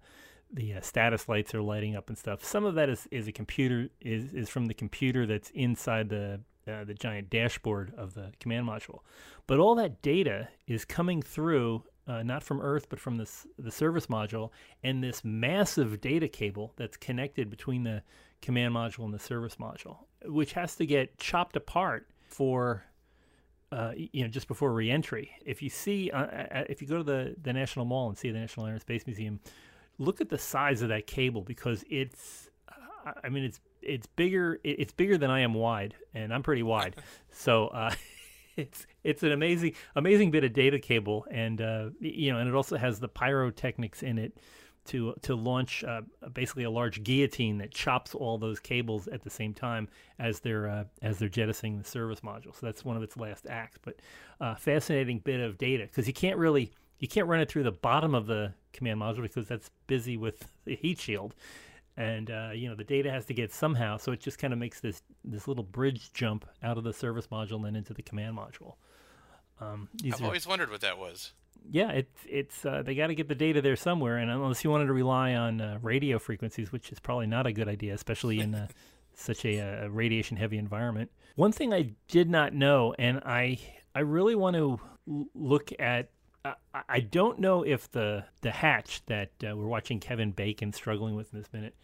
the 0.53 0.75
uh, 0.75 0.81
status 0.81 1.29
lights 1.29 1.55
are 1.55 1.63
lighting 1.63 1.95
up 1.97 2.09
and 2.09 2.17
stuff. 2.17 2.43
Some 2.43 2.65
of 2.65 2.75
that 2.77 2.89
is, 2.89 3.07
is 3.11 3.29
a 3.29 3.33
computer 3.33 3.89
is 4.01 4.33
is 4.33 4.49
from 4.49 4.67
the 4.67 4.75
computer 4.75 5.27
that's 5.27 5.51
inside 5.51 6.09
the 6.09 6.41
uh, 6.67 6.85
the 6.85 6.95
giant 6.95 7.31
dashboard 7.31 7.93
of 7.97 8.15
the 8.15 8.33
command 8.41 8.67
module. 8.67 9.01
But 9.47 9.59
all 9.59 9.75
that 9.77 10.03
data 10.03 10.49
is 10.67 10.85
coming 10.85 11.23
through 11.23 11.85
uh, 12.09 12.23
not 12.23 12.43
from 12.43 12.61
Earth, 12.61 12.87
but 12.89 12.99
from 12.99 13.17
this, 13.17 13.47
the 13.59 13.71
service 13.71 14.07
module 14.07 14.51
and 14.83 15.03
this 15.03 15.23
massive 15.25 16.01
data 16.01 16.27
cable 16.27 16.73
that's 16.77 16.97
connected 16.97 17.51
between 17.51 17.85
the 17.85 18.03
command 18.41 18.75
module 18.75 19.05
and 19.05 19.13
the 19.13 19.19
service 19.19 19.57
module, 19.57 19.99
which 20.25 20.55
has 20.55 20.75
to 20.77 20.87
get 20.87 21.19
chopped 21.19 21.57
apart 21.57 22.09
for. 22.29 22.85
Uh, 23.71 23.93
you 23.95 24.23
know, 24.23 24.29
just 24.29 24.49
before 24.49 24.73
reentry. 24.73 25.31
If 25.45 25.61
you 25.61 25.69
see, 25.69 26.11
uh, 26.11 26.65
if 26.71 26.81
you 26.81 26.89
go 26.89 26.97
to 26.97 27.03
the, 27.03 27.37
the 27.43 27.53
National 27.53 27.85
Mall 27.85 28.09
and 28.09 28.17
see 28.17 28.31
the 28.31 28.39
National 28.39 28.65
Air 28.65 28.73
and 28.73 28.81
Space 28.81 29.07
Museum, 29.07 29.41
look 29.99 30.23
at 30.23 30.31
the 30.31 30.39
size 30.39 30.81
of 30.81 30.89
that 30.89 31.07
cable 31.07 31.43
because 31.43 31.85
it's, 31.91 32.49
uh, 32.71 33.13
I 33.23 33.29
mean, 33.29 33.45
it's 33.45 33.61
it's 33.83 34.07
bigger. 34.07 34.59
It's 34.65 34.93
bigger 34.93 35.19
than 35.19 35.31
I 35.31 35.41
am 35.41 35.55
wide, 35.55 35.95
and 36.15 36.33
I'm 36.33 36.43
pretty 36.43 36.63
wide. 36.63 36.97
so 37.31 37.69
uh, 37.69 37.93
it's 38.59 38.87
it's 39.05 39.23
an 39.23 39.33
amazing 39.33 39.75
amazing 39.95 40.31
bit 40.31 40.45
of 40.45 40.53
data 40.53 40.79
cable, 40.79 41.27
and 41.31 41.61
uh, 41.61 41.91
you 42.01 42.33
know, 42.33 42.39
and 42.39 42.49
it 42.49 42.55
also 42.55 42.77
has 42.77 43.01
the 43.01 43.09
pyrotechnics 43.09 44.03
in 44.03 44.19
it 44.19 44.37
to 44.87 45.15
to 45.23 45.35
launch 45.35 45.85
uh, 45.85 46.01
basically 46.33 46.65
a 46.65 46.71
large 46.71 47.05
guillotine 47.05 47.59
that 47.59 47.71
chops 47.71 48.15
all 48.15 48.39
those 48.39 48.59
cables 48.59 49.07
at 49.09 49.23
the 49.23 49.31
same 49.31 49.55
time 49.55 49.89
as 50.19 50.41
they're 50.41 50.69
uh, 50.69 50.85
as 51.03 51.19
they're 51.19 51.29
jettisoning 51.29 51.79
the 51.79 51.85
service 51.85 52.21
module. 52.21 52.55
So 52.55 52.67
that's 52.67 52.85
one 52.85 52.97
of 52.97 53.03
its 53.03 53.17
last 53.17 53.47
acts. 53.49 53.79
But 53.81 54.01
uh, 54.41 54.57
fascinating 54.57 55.21
bit 55.21 55.41
of 55.41 55.59
data 55.59 55.85
because 55.85 56.07
you 56.07 56.15
can't 56.15 56.39
really 56.39 56.73
you 56.99 57.07
can't 57.07 57.29
run 57.29 57.41
it 57.41 57.51
through 57.51 57.63
the 57.65 57.73
bottom 57.73 58.15
of 58.15 58.27
the 58.27 58.55
command 58.73 59.01
module 59.01 59.23
because 59.23 59.47
that's 59.47 59.71
busy 59.87 60.17
with 60.17 60.49
the 60.65 60.75
heat 60.75 60.99
shield. 60.99 61.35
And 61.97 62.31
uh, 62.31 62.51
you 62.55 62.69
know 62.69 62.75
the 62.75 62.85
data 62.85 63.11
has 63.11 63.27
to 63.27 63.35
get 63.35 63.53
somehow, 63.53 63.99
so 63.99 64.13
it 64.13 64.21
just 64.21 64.39
kind 64.39 64.53
of 64.53 64.59
makes 64.59 64.81
this 64.81 65.03
this 65.25 65.49
little 65.49 65.65
bridge 65.65 66.13
jump 66.13 66.47
out 66.63 66.79
of 66.79 66.85
the 66.85 66.93
service 66.93 67.27
module 67.29 67.57
and 67.57 67.65
then 67.65 67.77
into 67.77 67.95
the 67.95 68.03
command 68.03 68.37
module. 68.37 68.75
Um, 69.61 69.89
I've 70.05 70.21
are, 70.21 70.27
always 70.27 70.47
wondered 70.47 70.71
what 70.71 70.81
that 70.83 70.99
was 70.99 71.33
yeah, 71.71 71.91
it's 71.91 72.21
it's 72.29 72.65
uh, 72.65 72.83
they 72.83 72.95
got 72.95 73.09
to 73.09 73.15
get 73.15 73.29
the 73.29 73.35
data 73.35 73.61
there 73.61 73.77
somewhere, 73.77 74.17
and 74.17 74.31
unless 74.31 74.65
you 74.65 74.71
wanted 74.71 74.87
to 74.87 74.93
rely 74.93 75.35
on 75.35 75.61
uh, 75.61 75.79
radio 75.83 76.19
frequencies, 76.19 76.73
which 76.73 76.91
is 76.91 76.99
probably 76.99 77.27
not 77.27 77.47
a 77.47 77.53
good 77.53 77.69
idea, 77.69 77.95
especially 77.95 78.41
in 78.41 78.55
uh, 78.55 78.69
such 79.15 79.45
a, 79.45 79.59
a 79.59 79.91
radiation-heavy 79.91 80.57
environment. 80.57 81.11
One 81.37 81.53
thing 81.53 81.75
I 81.75 81.91
did 82.09 82.31
not 82.31 82.55
know, 82.55 82.95
and 82.99 83.21
I 83.25 83.59
I 83.95 84.01
really 84.01 84.35
want 84.35 84.57
to 84.57 84.81
look 85.35 85.71
at. 85.79 86.11
I 86.89 87.01
don't 87.01 87.41
know 87.41 87.63
if 87.63 87.91
the 87.91 88.25
the 88.41 88.51
hatch 88.51 89.05
that 89.07 89.33
uh, 89.43 89.55
we're 89.55 89.67
watching 89.67 90.01
Kevin 90.01 90.31
Bacon 90.31 90.73
struggling 90.73 91.15
with 91.15 91.33
in 91.35 91.41
this 91.41 91.53
minute. 91.53 91.75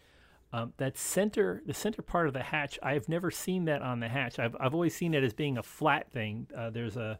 Um, 0.53 0.73
that 0.77 0.97
center, 0.97 1.61
the 1.65 1.73
center 1.73 2.01
part 2.01 2.27
of 2.27 2.33
the 2.33 2.43
hatch, 2.43 2.79
I've 2.81 3.09
never 3.09 3.29
seen 3.29 3.65
that 3.65 3.81
on 3.81 3.99
the 3.99 4.07
hatch. 4.07 4.39
I've 4.39 4.55
I've 4.59 4.73
always 4.73 4.95
seen 4.95 5.13
it 5.13 5.23
as 5.23 5.33
being 5.33 5.57
a 5.57 5.63
flat 5.63 6.11
thing. 6.11 6.47
Uh, 6.55 6.69
there's 6.69 6.95
a, 6.95 7.19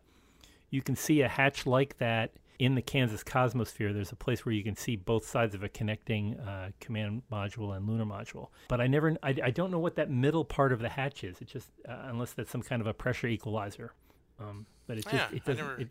you 0.69 0.81
can 0.81 0.95
see 0.95 1.21
a 1.21 1.27
hatch 1.27 1.65
like 1.65 1.97
that 1.97 2.31
in 2.59 2.75
the 2.75 2.81
Kansas 2.81 3.23
Cosmosphere, 3.23 3.93
there's 3.93 4.11
a 4.11 4.15
place 4.15 4.45
where 4.45 4.53
you 4.53 4.63
can 4.63 4.75
see 4.75 4.95
both 4.95 5.25
sides 5.27 5.55
of 5.55 5.63
a 5.63 5.69
connecting 5.69 6.39
uh, 6.39 6.69
command 6.79 7.23
module 7.31 7.75
and 7.75 7.87
lunar 7.87 8.05
module. 8.05 8.49
But 8.67 8.81
I 8.81 8.87
never, 8.87 9.17
I, 9.21 9.35
I, 9.43 9.51
don't 9.51 9.71
know 9.71 9.79
what 9.79 9.95
that 9.95 10.09
middle 10.09 10.45
part 10.45 10.71
of 10.71 10.79
the 10.79 10.89
hatch 10.89 11.23
is. 11.23 11.41
It 11.41 11.47
just, 11.47 11.69
uh, 11.87 12.03
unless 12.05 12.33
that's 12.33 12.51
some 12.51 12.61
kind 12.61 12.81
of 12.81 12.87
a 12.87 12.93
pressure 12.93 13.27
equalizer. 13.27 13.93
Um, 14.39 14.65
but 14.87 14.97
it 14.97 15.03
just, 15.03 15.15
yeah, 15.15 15.27
it 15.33 15.43
doesn't. 15.43 15.63
I 15.63 15.67
never, 15.67 15.81
it, 15.81 15.89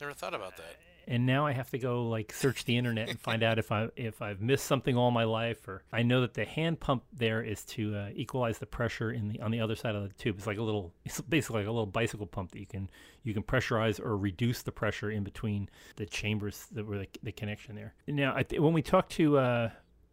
never 0.00 0.12
thought 0.12 0.34
about 0.34 0.56
that. 0.56 0.76
And 1.10 1.26
now 1.26 1.44
I 1.44 1.52
have 1.52 1.68
to 1.70 1.78
go 1.78 2.08
like 2.08 2.32
search 2.32 2.64
the 2.64 2.76
internet 2.76 3.08
and 3.08 3.18
find 3.20 3.42
out 3.42 3.58
if 3.58 3.72
I 3.72 3.88
if 3.96 4.22
I've 4.22 4.40
missed 4.40 4.64
something 4.64 4.96
all 4.96 5.10
my 5.10 5.24
life, 5.24 5.66
or 5.66 5.82
I 5.92 6.02
know 6.02 6.20
that 6.20 6.34
the 6.34 6.44
hand 6.44 6.78
pump 6.78 7.02
there 7.12 7.42
is 7.42 7.64
to 7.64 7.96
uh, 7.96 8.08
equalize 8.14 8.58
the 8.58 8.66
pressure 8.66 9.10
in 9.10 9.28
the 9.28 9.40
on 9.40 9.50
the 9.50 9.60
other 9.60 9.74
side 9.74 9.96
of 9.96 10.04
the 10.04 10.14
tube. 10.14 10.36
It's 10.38 10.46
like 10.46 10.58
a 10.58 10.62
little, 10.62 10.94
it's 11.04 11.20
basically 11.20 11.62
like 11.62 11.68
a 11.68 11.72
little 11.72 11.84
bicycle 11.84 12.26
pump 12.26 12.52
that 12.52 12.60
you 12.60 12.66
can 12.66 12.88
you 13.24 13.34
can 13.34 13.42
pressurize 13.42 13.98
or 13.98 14.16
reduce 14.16 14.62
the 14.62 14.70
pressure 14.70 15.10
in 15.10 15.24
between 15.24 15.68
the 15.96 16.06
chambers 16.06 16.68
that 16.70 16.86
were 16.86 16.98
the, 16.98 17.08
the 17.24 17.32
connection 17.32 17.74
there. 17.74 17.92
Now, 18.06 18.32
I 18.36 18.44
th- 18.44 18.62
when 18.62 18.72
we 18.72 18.80
talked 18.80 19.10
to 19.12 19.36
uh, 19.36 19.70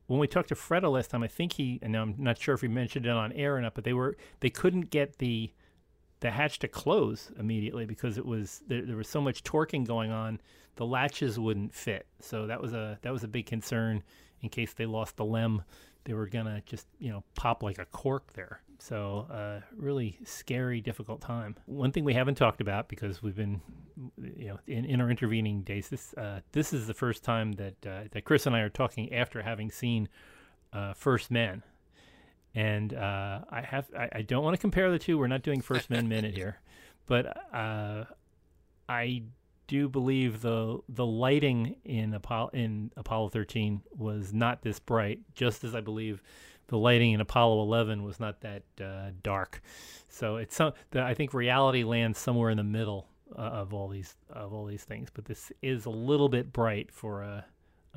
when 0.07 0.19
we 0.19 0.27
talked 0.27 0.49
to 0.49 0.55
Freda 0.55 0.91
last 0.91 1.11
time, 1.11 1.21
I 1.21 1.27
think 1.27 1.53
he 1.53 1.77
and 1.83 1.95
I'm 1.95 2.15
not 2.17 2.39
sure 2.39 2.55
if 2.55 2.61
he 2.61 2.67
mentioned 2.67 3.05
it 3.05 3.11
on 3.11 3.31
air 3.33 3.55
or 3.55 3.61
not, 3.61 3.75
but 3.75 3.83
they 3.83 3.93
were 3.93 4.17
they 4.39 4.49
couldn't 4.49 4.89
get 4.89 5.19
the 5.19 5.53
the 6.21 6.31
hatch 6.31 6.57
to 6.57 6.67
close 6.67 7.31
immediately 7.37 7.85
because 7.85 8.17
it 8.17 8.25
was 8.25 8.63
there, 8.67 8.81
there 8.81 8.97
was 8.97 9.07
so 9.07 9.21
much 9.21 9.43
torquing 9.43 9.85
going 9.85 10.09
on 10.09 10.39
the 10.77 10.85
latches 10.85 11.37
wouldn't 11.37 11.73
fit. 11.75 12.07
So 12.21 12.47
that 12.47 12.61
was 12.61 12.73
a 12.73 12.97
that 13.01 13.11
was 13.11 13.23
a 13.23 13.27
big 13.27 13.45
concern. 13.45 14.03
In 14.41 14.49
case 14.49 14.73
they 14.73 14.85
lost 14.85 15.17
the 15.17 15.25
lem 15.25 15.63
they 16.07 16.13
were 16.13 16.27
gonna 16.27 16.63
just 16.65 16.87
you 16.99 17.11
know 17.11 17.21
pop 17.35 17.61
like 17.61 17.79
a 17.79 17.85
cork 17.85 18.31
there. 18.33 18.61
So 18.79 19.27
uh, 19.29 19.59
really 19.75 20.17
scary 20.23 20.79
difficult 20.79 21.19
time. 21.19 21.55
One 21.65 21.91
thing 21.91 22.05
we 22.05 22.13
haven't 22.13 22.35
talked 22.35 22.61
about 22.61 22.87
because 22.87 23.21
we've 23.21 23.35
been 23.35 23.59
you 24.17 24.47
know 24.47 24.59
in, 24.67 24.85
in 24.85 25.01
our 25.01 25.09
intervening 25.09 25.63
days 25.63 25.89
this 25.89 26.13
uh, 26.13 26.39
this 26.53 26.71
is 26.71 26.87
the 26.87 26.93
first 26.93 27.23
time 27.23 27.51
that 27.53 27.85
uh, 27.85 28.03
that 28.11 28.23
chris 28.23 28.45
and 28.45 28.55
i 28.55 28.61
are 28.61 28.69
talking 28.69 29.11
after 29.13 29.41
having 29.41 29.69
seen 29.69 30.07
uh, 30.71 30.93
first 30.93 31.29
men. 31.29 31.61
And 32.55 32.93
uh, 32.93 33.41
I 33.49 33.61
have 33.61 33.87
I, 33.97 34.09
I 34.13 34.21
don't 34.21 34.45
want 34.45 34.55
to 34.55 34.61
compare 34.61 34.89
the 34.89 34.99
two. 34.99 35.17
We're 35.17 35.27
not 35.27 35.43
doing 35.43 35.59
first 35.59 35.89
men 35.89 36.07
minute 36.07 36.33
here, 36.33 36.59
but 37.05 37.37
uh, 37.53 38.05
I 38.87 39.23
do 39.67 39.87
believe 39.89 40.41
the 40.41 40.79
the 40.89 41.05
lighting 41.05 41.75
in 41.85 42.13
Apollo 42.13 42.51
in 42.53 42.91
Apollo 42.97 43.29
13 43.29 43.81
was 43.91 44.33
not 44.33 44.61
this 44.61 44.79
bright, 44.79 45.19
just 45.35 45.63
as 45.63 45.75
I 45.75 45.81
believe 45.81 46.21
the 46.67 46.77
lighting 46.77 47.13
in 47.13 47.21
Apollo 47.21 47.61
11 47.61 48.03
was 48.03 48.19
not 48.19 48.41
that 48.41 48.63
uh, 48.81 49.11
dark. 49.23 49.61
So 50.09 50.37
it's 50.37 50.55
some 50.55 50.73
the, 50.91 51.01
I 51.01 51.13
think 51.13 51.33
reality 51.33 51.83
lands 51.83 52.19
somewhere 52.19 52.49
in 52.49 52.57
the 52.57 52.63
middle 52.63 53.07
uh, 53.35 53.41
of 53.41 53.73
all 53.73 53.87
these 53.87 54.15
of 54.29 54.53
all 54.53 54.65
these 54.65 54.83
things, 54.83 55.09
but 55.13 55.25
this 55.25 55.51
is 55.61 55.85
a 55.85 55.89
little 55.89 56.29
bit 56.29 56.51
bright 56.51 56.91
for 56.91 57.21
a 57.21 57.45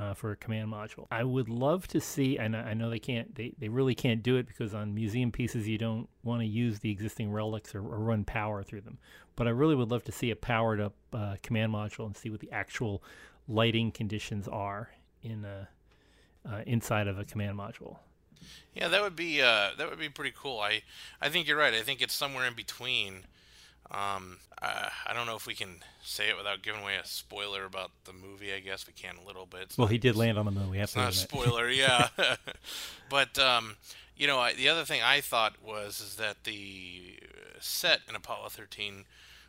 uh, 0.00 0.14
for 0.14 0.33
a 0.33 0.37
command 0.37 0.73
module. 0.73 1.07
I 1.11 1.25
would 1.25 1.49
love 1.49 1.87
to 1.88 2.00
see, 2.00 2.38
and 2.38 2.57
I 2.57 2.73
know 2.73 2.88
they 2.88 2.99
can't, 2.99 3.35
they, 3.35 3.52
they 3.59 3.69
really 3.69 3.95
can't 3.95 4.23
do 4.23 4.37
it 4.37 4.47
because 4.47 4.73
on 4.73 4.95
museum 4.95 5.30
pieces 5.30 5.69
you 5.69 5.76
don't 5.76 6.09
want 6.23 6.40
to 6.40 6.47
use 6.47 6.78
the 6.78 6.90
existing 6.90 7.30
relics 7.30 7.75
or, 7.75 7.80
or, 7.80 7.99
run 7.99 8.25
power 8.25 8.62
through 8.62 8.80
them. 8.80 8.99
But 9.37 9.47
I 9.47 9.50
really 9.50 9.75
would 9.75 9.90
love 9.90 10.04
to 10.04 10.12
see 10.12 10.30
a 10.30 10.37
powered 10.37 10.80
up 10.80 10.95
uh, 11.12 11.37
command 11.42 11.73
module 11.73 12.07
and 12.07 12.16
see 12.16 12.30
what 12.30 12.40
the 12.40 12.50
actual 12.50 13.02
lighting 13.47 13.92
conditions 13.92 14.49
are 14.49 14.90
in 15.23 15.45
a, 15.45 15.69
uh, 16.49 16.62
inside 16.66 17.07
of 17.07 17.19
a 17.19 17.25
command 17.25 17.59
module. 17.59 17.99
Yeah, 18.75 18.88
that 18.88 19.02
would 19.02 19.16
be 19.16 19.42
uh, 19.42 19.71
that 19.76 19.90
would 19.90 19.99
be 19.99 20.09
pretty 20.09 20.33
cool. 20.35 20.61
I 20.61 20.83
I 21.21 21.28
think 21.28 21.47
you're 21.47 21.59
right. 21.59 21.75
I 21.75 21.83
think 21.83 22.00
it's 22.00 22.14
somewhere 22.14 22.47
in 22.47 22.54
between 22.54 23.25
um, 23.90 24.38
I, 24.61 24.90
I 25.06 25.12
don't 25.12 25.26
know 25.26 25.37
if 25.37 25.47
we 25.47 25.54
can 25.54 25.76
say 26.02 26.28
it 26.28 26.37
without 26.37 26.62
giving 26.62 26.82
away 26.82 26.97
a 26.97 27.06
spoiler 27.06 27.64
about 27.64 27.90
the 28.04 28.12
movie. 28.12 28.52
I 28.52 28.61
guess 28.61 28.87
we 28.87 28.92
can 28.92 29.14
a 29.23 29.26
little 29.26 29.47
bit. 29.47 29.62
It's 29.62 29.78
well, 29.78 29.87
not, 29.87 29.92
he 29.92 29.99
did 29.99 30.16
land 30.16 30.38
on 30.38 30.44
the 30.44 30.50
moon. 30.50 30.70
We 30.70 30.78
have 30.78 30.85
it's 30.85 30.97
not 30.97 31.12
a 31.12 31.14
spoiler, 31.14 31.68
yeah. 31.70 32.09
but 33.11 33.38
um, 33.38 33.76
you 34.16 34.26
know, 34.26 34.38
I, 34.38 34.54
the 34.54 34.68
other 34.68 34.85
thing 34.85 35.02
I 35.02 35.20
thought 35.20 35.62
was 35.62 36.00
is 36.00 36.16
that 36.16 36.44
the 36.44 37.18
set 37.61 38.00
in 38.09 38.14
Apollo 38.14 38.50
13 38.50 39.04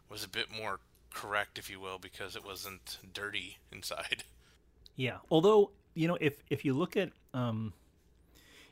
was 0.10 0.24
a 0.24 0.30
bit 0.30 0.48
more 0.52 0.80
correct, 1.14 1.58
if 1.58 1.70
you 1.70 1.80
will, 1.80 2.00
because 2.00 2.36
it 2.36 2.46
wasn't 2.46 2.98
dirty 3.14 3.58
inside. 3.72 4.24
Yeah, 4.96 5.18
although 5.30 5.72
you 5.94 6.08
know, 6.08 6.18
if 6.20 6.42
if 6.50 6.66
you 6.66 6.74
look 6.74 6.98
at 6.98 7.12
um, 7.34 7.74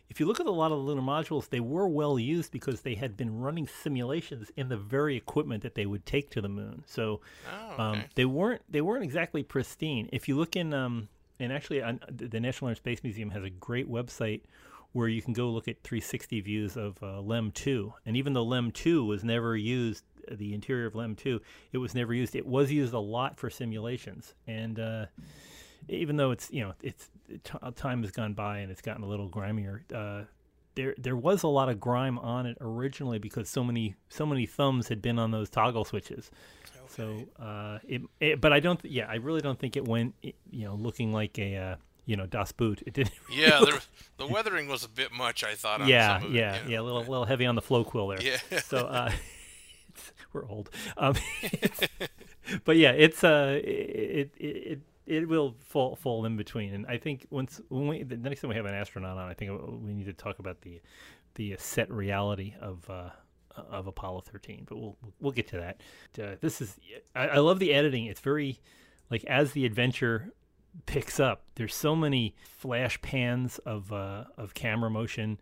if 0.10 0.20
you 0.20 0.26
look 0.26 0.40
at 0.40 0.48
a 0.48 0.52
lot 0.52 0.72
of 0.72 0.80
the 0.80 0.84
lunar 0.84 1.02
modules, 1.02 1.50
they 1.50 1.60
were 1.60 1.88
well 1.88 2.18
used 2.18 2.52
because 2.52 2.82
they 2.82 2.96
had 2.96 3.16
been 3.16 3.40
running 3.40 3.68
simulations 3.68 4.52
in 4.56 4.70
the 4.70 4.78
very 4.78 5.16
equipment 5.16 5.64
that 5.64 5.76
they 5.76 5.86
would 5.86 6.06
take 6.06 6.30
to 6.32 6.42
the 6.42 6.50
moon. 6.50 6.84
So 6.88 7.22
oh, 7.52 7.82
um, 7.82 7.92
okay. 7.92 8.00
um, 8.00 8.06
they 8.16 8.26
weren't 8.26 8.62
they 8.70 8.82
weren't 8.82 9.04
exactly 9.04 9.44
pristine. 9.44 10.10
If 10.12 10.28
you 10.28 10.36
look 10.36 10.56
in 10.56 10.74
um, 10.74 11.10
and 11.40 11.54
actually 11.54 11.82
uh, 11.82 11.94
the 12.10 12.40
National 12.40 12.70
Air 12.70 12.72
and 12.72 12.78
Space 12.78 13.04
Museum 13.04 13.30
has 13.32 13.44
a 13.44 13.50
great 13.50 13.90
website 13.90 14.42
where 14.92 15.08
you 15.08 15.22
can 15.22 15.34
go 15.34 15.50
look 15.50 15.68
at 15.68 15.84
360 15.84 16.42
views 16.42 16.76
of 16.76 16.98
uh, 17.04 17.22
LEM 17.22 17.52
2. 17.52 17.94
And 18.08 18.18
even 18.18 18.34
though 18.34 18.44
LEM 18.44 18.72
2 18.72 19.06
was 19.06 19.24
never 19.24 19.56
used, 19.56 20.04
the 20.32 20.56
interior 20.56 20.88
of 20.88 20.96
LEM 20.96 21.16
2, 21.16 21.40
it 21.72 21.78
was 21.78 21.94
never 21.94 22.12
used. 22.12 22.36
It 22.36 22.48
was 22.48 22.72
used 22.72 22.94
a 22.94 23.00
lot 23.00 23.38
for 23.38 23.52
simulations. 23.52 24.34
And 24.48 24.80
uh, 24.80 25.06
even 25.88 26.18
though 26.18 26.32
it's 26.32 26.52
you 26.52 26.62
know 26.62 26.74
it's 26.82 27.10
time 27.76 28.02
has 28.04 28.12
gone 28.12 28.34
by 28.34 28.60
and 28.60 28.72
it's 28.72 28.82
gotten 28.82 29.04
a 29.04 29.08
little 29.08 29.30
grimier. 29.30 29.82
Uh, 29.94 30.24
there 30.76 30.96
there 30.98 31.16
was 31.16 31.44
a 31.44 31.48
lot 31.48 31.70
of 31.70 31.80
grime 31.80 32.18
on 32.20 32.46
it 32.46 32.58
originally 32.62 33.20
because 33.20 33.50
so 33.50 33.64
many 33.64 33.96
so 34.08 34.26
many 34.26 34.46
thumbs 34.46 34.88
had 34.88 35.02
been 35.02 35.20
on 35.20 35.32
those 35.32 35.50
toggle 35.50 35.86
switches. 35.86 36.32
Okay. 36.66 36.80
So 36.90 37.44
uh, 37.44 37.80
it, 37.88 38.02
it, 38.20 38.42
but 38.42 38.54
I 38.54 38.60
don't. 38.60 38.80
Th- 38.80 38.94
yeah, 38.94 39.08
I 39.10 39.16
really 39.16 39.42
don't 39.42 39.60
think 39.60 39.76
it 39.76 39.88
went. 39.88 40.16
You 40.22 40.66
know, 40.66 40.76
looking 40.76 41.12
like 41.14 41.38
a. 41.38 41.56
Uh, 41.56 41.76
you 42.06 42.16
know, 42.16 42.26
Das 42.26 42.52
Boot. 42.52 42.82
It 42.88 42.94
didn't. 42.94 43.14
Yeah, 43.32 43.62
there, 43.64 43.80
the 44.18 44.26
weathering 44.26 44.68
was 44.68 44.84
a 44.84 44.90
bit 44.90 45.12
much. 45.12 45.44
I 45.44 45.54
thought. 45.54 45.86
yeah, 45.86 46.20
yeah, 46.22 46.26
you 46.26 46.32
know? 46.32 46.70
yeah, 46.70 46.80
a 46.80 46.82
little, 46.82 47.02
little 47.02 47.26
heavy 47.26 47.46
on 47.46 47.54
the 47.54 47.62
Floquil 47.62 48.18
there. 48.18 48.40
Yeah. 48.52 48.60
So 48.62 48.88
uh, 48.88 49.12
we're 50.34 50.48
old. 50.48 50.72
Um, 50.98 51.14
but 52.66 52.78
yeah, 52.78 52.94
it's 52.94 53.24
uh, 53.24 53.60
it, 53.64 54.32
it, 54.38 54.46
it 54.46 54.80
it 55.10 55.28
will 55.28 55.56
fall 55.60 55.96
fall 55.96 56.26
in 56.26 56.38
between. 56.38 56.74
And 56.74 56.86
I 56.88 56.98
think 56.98 57.26
once 57.30 57.60
when 57.70 57.88
we 57.88 58.04
the 58.04 58.16
next 58.16 58.42
time 58.42 58.50
we 58.50 58.56
have 58.56 58.66
an 58.66 58.76
astronaut 58.76 59.18
on, 59.18 59.28
I 59.28 59.34
think 59.34 59.52
we 59.82 59.94
need 59.94 60.06
to 60.06 60.14
talk 60.14 60.40
about 60.40 60.62
the 60.62 60.80
the 61.36 61.56
set 61.58 61.92
reality 61.92 62.54
of 62.62 62.88
uh, 62.90 63.10
of 63.56 63.88
Apollo 63.88 64.22
13. 64.32 64.66
But 64.70 64.78
we'll 64.78 64.98
we'll 65.20 65.32
get 65.32 65.48
to 65.50 65.58
that. 65.58 65.82
Uh, 66.22 66.36
this 66.40 66.62
is 66.62 66.80
I, 67.16 67.28
I 67.28 67.38
love 67.40 67.60
the 67.60 67.74
editing. 67.74 68.06
It's 68.06 68.22
very 68.22 68.60
like 69.10 69.26
as 69.26 69.54
the 69.54 69.66
adventure 69.66 70.32
picks 70.86 71.20
up. 71.20 71.44
There's 71.56 71.74
so 71.74 71.96
many 71.96 72.36
flash 72.44 73.02
pans 73.02 73.58
of 73.60 73.92
uh, 73.92 74.26
of 74.38 74.54
camera 74.54 74.92
motion. 74.92 75.40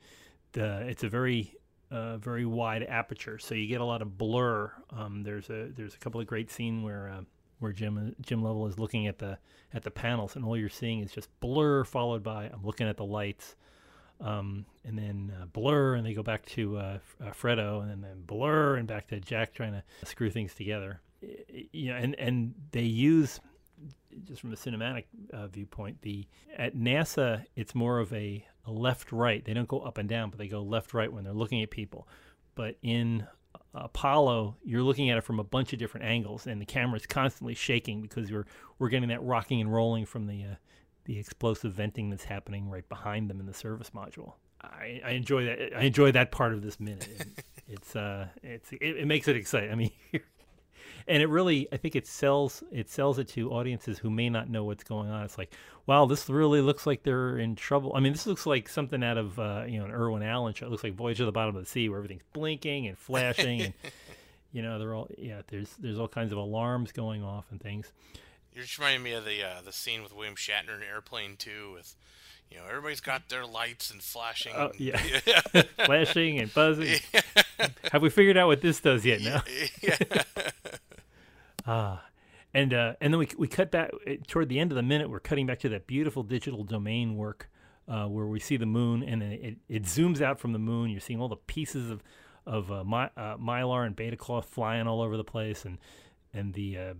The, 0.54 0.88
it's 0.88 1.04
a 1.04 1.10
very 1.10 1.56
uh, 1.92 2.18
very 2.18 2.46
wide 2.46 2.84
aperture, 2.84 3.38
so 3.38 3.54
you 3.54 3.68
get 3.68 3.82
a 3.82 3.86
lot 3.86 4.02
of 4.02 4.18
blur. 4.18 4.72
Um, 4.92 5.24
there's 5.24 5.50
a 5.50 5.70
there's 5.76 5.94
a 5.94 5.98
couple 5.98 6.22
of 6.22 6.28
great 6.28 6.50
scene 6.50 6.84
where 6.84 7.10
uh, 7.10 7.22
where 7.60 7.72
Jim 7.72 8.16
Jim 8.22 8.44
Lovell 8.44 8.68
is 8.68 8.80
looking 8.80 9.08
at 9.08 9.20
the 9.20 9.38
at 9.74 9.84
the 9.84 9.92
panels, 9.92 10.36
and 10.36 10.46
all 10.46 10.58
you're 10.58 10.70
seeing 10.70 11.00
is 11.00 11.12
just 11.12 11.30
blur 11.40 11.84
followed 11.84 12.24
by 12.24 12.46
I'm 12.46 12.64
looking 12.64 12.88
at 12.88 12.98
the 12.98 13.06
lights, 13.06 13.56
um, 14.22 14.66
and 14.86 14.98
then 14.98 15.34
uh, 15.42 15.46
blur, 15.46 15.96
and 15.96 16.06
they 16.06 16.14
go 16.14 16.24
back 16.24 16.46
to 16.48 16.78
uh, 16.78 17.00
uh, 17.22 17.32
Fredo, 17.32 17.82
and 17.82 17.90
then, 17.90 18.02
then 18.02 18.24
blur, 18.26 18.76
and 18.76 18.88
back 18.88 19.08
to 19.08 19.20
Jack 19.20 19.54
trying 19.54 19.74
to 19.74 19.84
screw 20.06 20.30
things 20.30 20.54
together. 20.54 21.02
You 21.72 21.92
know, 21.92 21.98
and 21.98 22.16
and 22.16 22.54
they 22.72 22.84
use 22.84 23.40
just 24.24 24.42
from 24.42 24.54
a 24.54 24.56
cinematic 24.56 25.06
uh, 25.34 25.48
viewpoint, 25.48 26.02
the 26.02 26.26
at 26.56 26.76
NASA 26.76 27.46
it's 27.56 27.76
more 27.76 28.00
of 28.00 28.12
a, 28.14 28.46
a 28.66 28.72
left 28.72 29.12
right. 29.12 29.44
They 29.44 29.54
don't 29.54 29.68
go 29.68 29.80
up 29.80 29.98
and 29.98 30.08
down, 30.08 30.30
but 30.30 30.40
they 30.40 30.48
go 30.48 30.62
left 30.62 30.94
right 30.94 31.12
when 31.12 31.24
they're 31.24 31.34
looking 31.34 31.62
at 31.62 31.72
people. 31.72 32.08
But 32.56 32.76
in 32.82 33.28
Apollo, 33.84 34.56
you're 34.64 34.84
looking 34.84 35.10
at 35.10 35.18
it 35.18 35.22
from 35.22 35.40
a 35.40 35.44
bunch 35.44 35.74
of 35.74 35.80
different 35.80 36.06
angles, 36.06 36.48
and 36.48 36.62
the 36.62 36.66
camera 36.66 36.98
is 36.98 37.06
constantly 37.06 37.56
shaking 37.56 38.02
because 38.02 38.32
we're 38.32 38.46
we're 38.80 38.90
getting 38.90 39.10
that 39.10 39.24
rocking 39.24 39.62
and 39.62 39.74
rolling 39.74 40.06
from 40.06 40.28
the 40.28 40.44
uh, 40.44 40.56
the 41.06 41.18
explosive 41.18 41.74
venting 41.74 42.10
that's 42.10 42.26
happening 42.26 42.70
right 42.70 42.88
behind 42.90 43.30
them 43.30 43.40
in 43.40 43.46
the 43.46 43.54
service 43.54 43.92
module. 43.96 44.34
I, 44.62 45.02
I 45.06 45.12
enjoy 45.12 45.46
that. 45.46 45.78
I 45.78 45.84
enjoy 45.84 46.12
that 46.12 46.32
part 46.32 46.54
of 46.54 46.62
this 46.62 46.80
minute. 46.80 47.44
it's 47.68 47.96
uh, 47.96 48.28
it's 48.44 48.72
it, 48.74 48.98
it, 48.98 49.08
makes 49.08 49.28
it 49.28 49.36
exciting. 49.36 49.72
I 49.72 49.76
mean, 49.76 49.92
and 51.08 51.22
it 51.22 51.28
really 51.28 51.68
i 51.72 51.78
think 51.78 51.96
it 51.96 52.06
sells 52.06 52.64
it 52.72 52.90
sells 52.90 53.20
it 53.20 53.28
to 53.28 53.52
audiences 53.52 53.98
who 53.98 54.10
may 54.10 54.30
not 54.30 54.50
know 54.50 54.64
what's 54.64 54.84
going 54.84 55.10
on 55.10 55.24
it's 55.24 55.38
like 55.38 55.54
wow 55.86 56.06
this 56.06 56.30
really 56.30 56.62
looks 56.62 56.86
like 56.86 57.04
they're 57.04 57.38
in 57.38 57.56
trouble 57.56 57.92
i 57.96 58.00
mean 58.00 58.12
this 58.12 58.28
looks 58.28 58.46
like 58.46 58.68
something 58.68 59.04
out 59.04 59.18
of 59.18 59.38
uh, 59.40 59.64
you 59.68 59.80
know 59.80 59.86
an 59.86 59.92
irwin 59.92 60.24
allen 60.24 60.54
show 60.54 60.66
it 60.66 60.70
looks 60.70 60.84
like 60.84 60.94
voyage 60.94 61.18
to 61.18 61.26
the 61.26 61.32
bottom 61.32 61.56
of 61.56 61.62
the 61.62 61.70
sea 61.70 61.90
where 61.90 61.98
everything's 61.98 62.24
blinking 62.34 62.88
and 62.88 62.98
flashing 62.98 63.62
and 63.62 63.74
you 64.52 64.62
know 64.62 64.80
they're 64.80 64.94
all 64.94 65.08
yeah 65.18 65.42
there's 65.48 65.70
there's 65.80 66.00
all 66.00 66.08
kinds 66.08 66.32
of 66.32 66.38
alarms 66.38 66.92
going 66.92 67.24
off 67.24 67.46
and 67.52 67.62
things 67.62 67.92
you're 68.54 68.64
just 68.64 68.78
reminding 68.78 69.04
me 69.04 69.14
of 69.14 69.26
the 69.26 69.44
uh, 69.44 69.62
the 69.64 69.74
scene 69.74 70.04
with 70.04 70.14
william 70.14 70.36
shatner 70.36 70.76
in 70.76 70.84
airplane 70.84 71.36
2 71.38 71.74
with 71.74 71.96
you 72.50 72.58
know, 72.58 72.64
everybody's 72.70 73.02
got 73.02 73.30
their 73.30 73.46
lights 73.46 73.92
and 73.92 74.02
flashing. 74.02 74.54
Oh, 74.56 74.72
yeah. 74.78 74.98
flashing 75.86 76.40
and 76.40 76.54
buzzing. 76.54 77.00
Yeah. 77.14 77.68
Have 77.92 78.02
we 78.02 78.10
figured 78.10 78.38
out 78.38 78.48
what 78.48 78.62
this 78.62 78.80
does 78.80 79.06
yet 79.06 79.22
now? 79.22 79.44
Yeah. 79.82 79.98
Ah, 81.68 82.06
and 82.54 82.74
uh, 82.74 82.94
and 83.02 83.14
then 83.14 83.20
we 83.20 83.28
we 83.38 83.48
cut 83.48 83.72
back 83.72 83.92
uh, 84.08 84.14
toward 84.26 84.48
the 84.48 84.60
end 84.60 84.72
of 84.72 84.78
the 84.78 84.84
minute. 84.84 85.10
We're 85.10 85.20
cutting 85.20 85.46
back 85.46 85.60
to 85.60 85.70
that 85.70 85.86
beautiful 85.86 86.24
digital 86.24 86.64
domain 86.64 87.18
work 87.18 87.50
uh, 87.88 88.06
where 88.06 88.26
we 88.26 88.40
see 88.40 88.56
the 88.56 88.66
moon, 88.66 89.04
and 89.04 89.22
it, 89.22 89.58
it 89.68 89.84
zooms 89.84 90.22
out 90.22 90.40
from 90.40 90.54
the 90.54 90.60
moon. 90.60 90.90
You're 90.90 91.02
seeing 91.02 91.20
all 91.20 91.28
the 91.28 91.36
pieces 91.36 91.92
of 91.92 92.02
of 92.46 92.72
uh, 92.72 92.86
my, 92.86 93.10
uh, 93.18 93.36
mylar 93.36 93.86
and 93.86 93.96
beta 93.96 94.16
cloth 94.16 94.46
flying 94.46 94.88
all 94.88 95.02
over 95.02 95.18
the 95.18 95.26
place, 95.26 95.66
and 95.66 95.78
and 96.34 96.54
the 96.54 96.78
uh, 96.78 96.94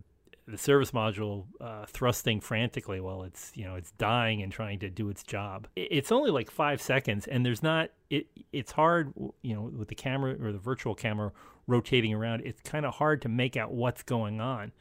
the 0.48 0.58
service 0.58 0.92
module 0.92 1.46
uh, 1.60 1.86
thrusting 1.86 2.40
frantically 2.40 3.02
while 3.02 3.24
it's 3.24 3.52
you 3.54 3.66
know 3.66 3.76
it's 3.76 3.92
dying 3.92 4.42
and 4.42 4.52
trying 4.52 4.80
to 4.80 4.90
do 4.90 5.10
its 5.10 5.24
job. 5.24 5.68
It's 5.76 6.12
only 6.12 6.32
like 6.32 6.50
five 6.50 6.82
seconds, 6.82 7.28
and 7.28 7.46
there's 7.46 7.62
not 7.62 7.90
it. 8.10 8.28
It's 8.54 8.72
hard, 8.72 9.14
you 9.42 9.54
know, 9.54 9.64
with 9.64 9.90
the 9.90 9.96
camera 9.96 10.36
or 10.42 10.52
the 10.52 10.58
virtual 10.58 10.96
camera 10.96 11.32
rotating 11.68 12.14
around. 12.14 12.44
It's 12.46 12.62
kind 12.62 12.86
of 12.86 12.96
hard 12.96 13.22
to 13.24 13.30
make 13.30 13.58
out 13.58 13.74
what's 13.74 14.04
going 14.04 14.40
on. 14.40 14.72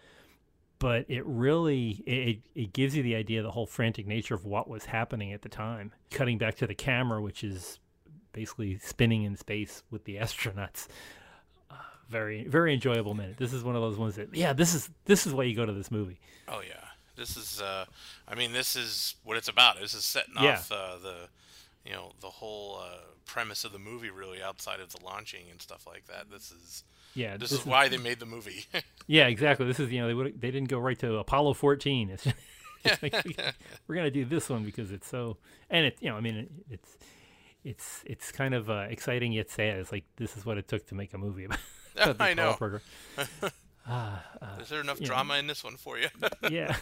But 0.78 1.06
it 1.08 1.24
really 1.26 2.02
it, 2.06 2.42
it 2.54 2.72
gives 2.72 2.94
you 2.96 3.02
the 3.02 3.16
idea 3.16 3.40
of 3.40 3.44
the 3.44 3.50
whole 3.50 3.66
frantic 3.66 4.06
nature 4.06 4.34
of 4.34 4.44
what 4.44 4.68
was 4.68 4.84
happening 4.84 5.32
at 5.32 5.42
the 5.42 5.48
time. 5.48 5.92
Cutting 6.10 6.38
back 6.38 6.54
to 6.56 6.66
the 6.66 6.74
camera, 6.74 7.20
which 7.20 7.42
is 7.42 7.80
basically 8.32 8.78
spinning 8.78 9.24
in 9.24 9.36
space 9.36 9.82
with 9.90 10.04
the 10.04 10.16
astronauts 10.16 10.86
very 12.08 12.44
very 12.44 12.74
enjoyable 12.74 13.14
minute. 13.14 13.36
This 13.36 13.52
is 13.52 13.62
one 13.62 13.76
of 13.76 13.82
those 13.82 13.96
ones 13.96 14.16
that 14.16 14.34
yeah, 14.34 14.52
this 14.52 14.74
is 14.74 14.88
this 15.04 15.26
is 15.26 15.32
why 15.32 15.44
you 15.44 15.54
go 15.54 15.66
to 15.66 15.72
this 15.72 15.90
movie. 15.90 16.18
Oh 16.48 16.60
yeah, 16.66 16.84
this 17.16 17.36
is 17.36 17.60
uh, 17.60 17.86
I 18.28 18.34
mean 18.34 18.52
this 18.52 18.76
is 18.76 19.16
what 19.24 19.36
it's 19.36 19.48
about. 19.48 19.80
This 19.80 19.94
is 19.94 20.04
setting 20.04 20.34
yeah. 20.40 20.52
off 20.52 20.72
uh, 20.72 20.96
the 21.02 21.14
you 21.84 21.92
know 21.92 22.12
the 22.20 22.28
whole 22.28 22.80
uh, 22.82 22.98
premise 23.24 23.64
of 23.64 23.72
the 23.72 23.78
movie 23.78 24.10
really 24.10 24.42
outside 24.42 24.80
of 24.80 24.92
the 24.92 25.04
launching 25.04 25.46
and 25.50 25.60
stuff 25.60 25.86
like 25.86 26.06
that. 26.06 26.30
This 26.30 26.50
is 26.50 26.84
yeah, 27.14 27.32
this, 27.32 27.50
this 27.50 27.52
is, 27.52 27.58
is, 27.60 27.66
why 27.66 27.88
they 27.88 27.96
made 27.96 28.20
the 28.20 28.26
movie. 28.26 28.66
yeah, 29.06 29.26
exactly. 29.26 29.66
This 29.66 29.80
is 29.80 29.90
you 29.90 30.00
know 30.00 30.06
they 30.06 30.14
would 30.14 30.40
they 30.40 30.50
didn't 30.50 30.68
go 30.68 30.78
right 30.78 30.98
to 31.00 31.16
Apollo 31.16 31.54
14. 31.54 32.10
It's, 32.10 32.26
it's 32.84 33.02
like, 33.02 33.14
we're 33.88 33.94
gonna 33.94 34.10
do 34.10 34.24
this 34.24 34.48
one 34.48 34.64
because 34.64 34.92
it's 34.92 35.08
so 35.08 35.38
and 35.70 35.86
it 35.86 35.96
you 36.00 36.10
know 36.10 36.16
I 36.16 36.20
mean 36.20 36.36
it, 36.36 36.50
it's 36.70 36.98
it's 37.64 38.02
it's 38.06 38.32
kind 38.32 38.54
of 38.54 38.70
uh, 38.70 38.86
exciting 38.88 39.32
yet 39.32 39.50
sad. 39.50 39.78
It's 39.78 39.90
like 39.90 40.04
this 40.16 40.36
is 40.36 40.46
what 40.46 40.58
it 40.58 40.68
took 40.68 40.86
to 40.88 40.94
make 40.94 41.14
a 41.14 41.18
movie 41.18 41.44
about. 41.44 41.58
I 42.20 42.34
know. 42.34 42.56
uh, 43.18 43.20
uh, 43.88 44.18
Is 44.60 44.68
there 44.68 44.80
enough 44.80 45.00
drama 45.00 45.34
know. 45.34 45.40
in 45.40 45.46
this 45.46 45.64
one 45.64 45.76
for 45.76 45.98
you? 45.98 46.08
yeah. 46.50 46.76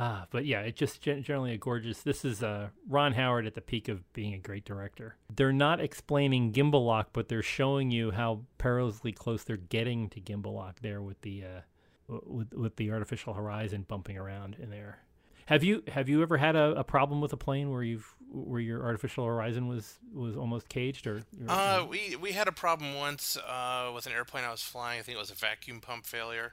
Ah, 0.00 0.26
but 0.30 0.46
yeah, 0.46 0.60
it's 0.60 0.78
just 0.78 1.02
generally 1.02 1.52
a 1.52 1.58
gorgeous. 1.58 2.02
This 2.02 2.24
is 2.24 2.40
uh, 2.40 2.68
Ron 2.88 3.14
Howard 3.14 3.48
at 3.48 3.54
the 3.54 3.60
peak 3.60 3.88
of 3.88 4.10
being 4.12 4.32
a 4.32 4.38
great 4.38 4.64
director. 4.64 5.16
They're 5.34 5.52
not 5.52 5.80
explaining 5.80 6.52
gimbal 6.52 6.86
lock, 6.86 7.08
but 7.12 7.28
they're 7.28 7.42
showing 7.42 7.90
you 7.90 8.12
how 8.12 8.42
perilously 8.58 9.10
close 9.10 9.42
they're 9.42 9.56
getting 9.56 10.08
to 10.10 10.20
gimbal 10.20 10.54
lock 10.54 10.80
there 10.82 11.02
with 11.02 11.20
the 11.22 11.42
uh, 11.44 11.60
with 12.06 12.54
with 12.54 12.76
the 12.76 12.92
artificial 12.92 13.34
horizon 13.34 13.84
bumping 13.88 14.16
around 14.16 14.56
in 14.60 14.70
there. 14.70 15.00
Have 15.48 15.64
you 15.64 15.82
have 15.88 16.10
you 16.10 16.20
ever 16.20 16.36
had 16.36 16.56
a, 16.56 16.72
a 16.72 16.84
problem 16.84 17.22
with 17.22 17.32
a 17.32 17.36
plane 17.38 17.70
where 17.70 17.82
you've 17.82 18.14
where 18.30 18.60
your 18.60 18.84
artificial 18.84 19.24
horizon 19.24 19.66
was 19.66 19.98
was 20.12 20.36
almost 20.36 20.68
caged 20.68 21.06
or? 21.06 21.22
uh, 21.48 21.86
we 21.88 22.16
we 22.16 22.32
had 22.32 22.48
a 22.48 22.52
problem 22.52 22.94
once 22.94 23.38
uh, 23.38 23.90
with 23.94 24.04
an 24.04 24.12
airplane 24.12 24.44
I 24.44 24.50
was 24.50 24.60
flying. 24.60 25.00
I 25.00 25.02
think 25.02 25.16
it 25.16 25.18
was 25.18 25.30
a 25.30 25.34
vacuum 25.34 25.80
pump 25.80 26.04
failure 26.04 26.52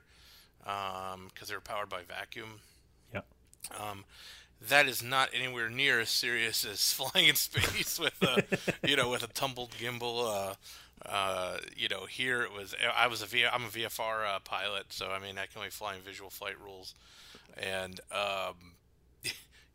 because 0.59 1.13
um, 1.13 1.29
they 1.45 1.53
were 1.53 1.59
powered 1.59 1.89
by 1.89 2.03
vacuum. 2.07 2.61
Yeah. 3.13 3.21
Um, 3.77 4.05
that 4.65 4.87
is 4.87 5.03
not 5.03 5.27
anywhere 5.33 5.69
near 5.69 5.99
as 5.99 6.09
serious 6.09 6.63
as 6.63 6.93
flying 6.93 7.27
in 7.27 7.35
space 7.35 7.99
with 7.99 8.23
a 8.23 8.45
you 8.87 8.95
know 8.95 9.09
with 9.09 9.23
a 9.23 9.27
tumbled 9.27 9.71
gimbal. 9.71 10.51
Uh, 10.51 10.53
uh, 11.05 11.57
you 11.75 11.89
know, 11.89 12.05
here 12.05 12.43
it 12.43 12.53
was. 12.53 12.73
I 12.95 13.07
was 13.07 13.21
a 13.21 13.25
v, 13.25 13.45
I'm 13.45 13.65
a 13.65 13.67
VFR 13.67 14.35
uh, 14.35 14.39
pilot, 14.39 14.85
so 14.93 15.09
I 15.09 15.19
mean 15.19 15.37
I 15.37 15.47
can 15.47 15.57
only 15.57 15.69
fly 15.69 15.95
in 15.95 16.01
visual 16.01 16.29
flight 16.29 16.55
rules, 16.63 16.95
and 17.57 17.99
um, 18.09 18.74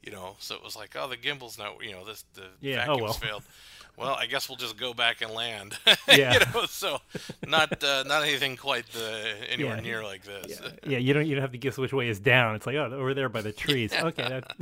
you 0.03 0.13
know, 0.13 0.37
so 0.39 0.55
it 0.55 0.63
was 0.63 0.77
like, 0.77 0.97
oh, 0.97 1.09
the 1.09 1.17
gimbal's 1.17 1.59
not, 1.59 1.85
you 1.85 1.93
know, 1.93 2.05
this 2.05 2.25
the 2.35 2.47
yeah, 2.61 2.87
vacuum's 2.87 3.01
oh 3.01 3.05
well. 3.05 3.13
failed. 3.13 3.43
Well, 3.97 4.15
I 4.15 4.25
guess 4.27 4.49
we'll 4.49 4.57
just 4.57 4.79
go 4.79 4.95
back 4.95 5.21
and 5.21 5.33
land. 5.33 5.77
Yeah. 6.09 6.33
you 6.33 6.41
know, 6.55 6.65
so 6.67 7.01
not 7.47 7.85
uh, 7.85 8.05
not 8.05 8.23
anything 8.23 8.57
quite 8.57 8.87
the, 8.93 9.35
anywhere 9.51 9.77
yeah. 9.77 9.83
near 9.83 10.03
like 10.03 10.23
this. 10.23 10.59
Yeah. 10.59 10.93
yeah. 10.93 10.99
you 10.99 11.13
don't 11.13 11.27
you 11.27 11.35
don't 11.35 11.43
have 11.43 11.53
to 11.53 11.59
guess 11.59 11.77
which 11.77 11.93
way 11.93 12.09
is 12.09 12.19
down. 12.19 12.55
It's 12.55 12.67
like 12.67 12.77
oh, 12.77 12.91
over 12.93 13.13
there 13.13 13.29
by 13.29 13.43
the 13.43 13.53
trees. 13.65 13.93
okay. 13.93 14.23
That... 14.23 14.57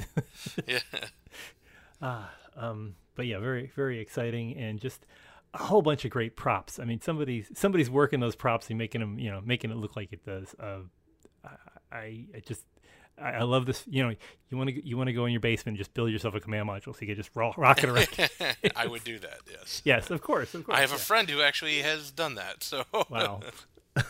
yeah. 0.66 0.78
Ah, 2.02 2.30
um, 2.56 2.96
but 3.14 3.26
yeah, 3.26 3.38
very 3.38 3.70
very 3.76 4.00
exciting 4.00 4.56
and 4.56 4.80
just 4.80 5.06
a 5.54 5.58
whole 5.58 5.82
bunch 5.82 6.04
of 6.04 6.10
great 6.10 6.34
props. 6.34 6.80
I 6.80 6.84
mean, 6.84 7.00
somebody's 7.00 7.48
somebody's 7.54 7.90
working 7.90 8.18
those 8.18 8.34
props 8.34 8.68
and 8.70 8.78
making 8.78 9.00
them, 9.00 9.18
you 9.20 9.30
know, 9.30 9.40
making 9.40 9.70
it 9.70 9.76
look 9.76 9.94
like 9.94 10.12
it 10.12 10.24
does. 10.24 10.54
Uh, 10.58 10.80
I, 11.92 12.26
I 12.34 12.40
just 12.44 12.64
I, 13.20 13.30
I 13.30 13.42
love 13.42 13.66
this. 13.66 13.84
You 13.88 14.04
know, 14.04 14.14
you 14.50 14.56
want 14.56 14.70
to 14.70 14.86
you 14.86 14.96
want 14.96 15.08
to 15.08 15.12
go 15.12 15.26
in 15.26 15.32
your 15.32 15.40
basement 15.40 15.74
and 15.74 15.78
just 15.78 15.94
build 15.94 16.10
yourself 16.10 16.34
a 16.34 16.40
command 16.40 16.68
module 16.68 16.94
so 16.94 16.98
you 17.00 17.06
can 17.06 17.16
just 17.16 17.30
roll, 17.34 17.54
rock 17.56 17.82
it 17.82 17.90
around. 17.90 18.08
I 18.76 18.86
would 18.86 19.04
do 19.04 19.18
that. 19.20 19.40
Yes. 19.50 19.82
Yes, 19.84 20.10
of 20.10 20.20
course, 20.20 20.54
of 20.54 20.64
course. 20.64 20.76
I 20.76 20.80
have 20.80 20.90
yeah. 20.90 20.96
a 20.96 21.00
friend 21.00 21.28
who 21.28 21.40
actually 21.40 21.78
has 21.78 22.10
done 22.10 22.34
that. 22.36 22.62
So. 22.62 22.84
Wow. 23.10 23.40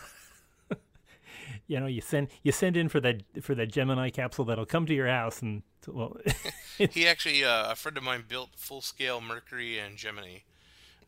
you 1.67 1.81
know, 1.81 1.87
you 1.87 2.01
send 2.01 2.29
you 2.43 2.53
send 2.53 2.77
in 2.77 2.89
for 2.89 3.01
that 3.01 3.23
for 3.43 3.55
that 3.55 3.73
Gemini 3.73 4.11
capsule 4.11 4.45
that'll 4.45 4.67
come 4.67 4.87
to 4.87 4.95
your 4.95 5.09
house 5.09 5.43
and 5.43 5.63
well. 5.87 6.17
he 6.77 7.07
actually 7.07 7.45
uh, 7.45 7.73
a 7.73 7.75
friend 7.75 7.97
of 7.97 8.03
mine 8.03 8.25
built 8.29 8.51
full 8.57 8.81
scale 8.81 9.21
Mercury 9.21 9.79
and 9.79 9.97
Gemini 9.97 10.41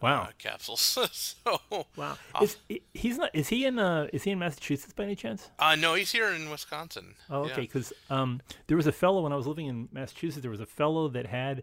wow 0.01 0.23
uh, 0.23 0.29
capsules. 0.39 0.81
so 1.13 1.61
wow, 1.97 2.17
is, 2.41 2.57
he's 2.95 3.19
not. 3.19 3.31
Is 3.35 3.49
he 3.49 3.65
in? 3.65 3.79
Uh, 3.79 4.09
is 4.13 4.23
he 4.23 4.31
in 4.31 4.39
Massachusetts 4.39 4.93
by 4.93 5.05
any 5.05 5.15
chance? 5.15 5.51
Uh, 5.59 5.77
no, 5.77 5.95
he's 5.95 6.13
here 6.13 6.29
in 6.29 6.51
Wisconsin. 6.51 7.15
Oh, 7.29 7.45
okay. 7.45 7.63
Because 7.63 7.93
yeah. 8.11 8.21
um, 8.21 8.41
there 8.67 8.77
was 8.77 8.87
a 8.87 8.93
fellow 8.93 9.23
when 9.23 9.33
I 9.33 9.37
was 9.37 9.47
living 9.47 9.67
in 9.67 9.89
Massachusetts. 9.93 10.43
There 10.43 10.51
was 10.51 10.61
a 10.61 10.67
fellow 10.67 11.09
that 11.09 11.27
had 11.27 11.63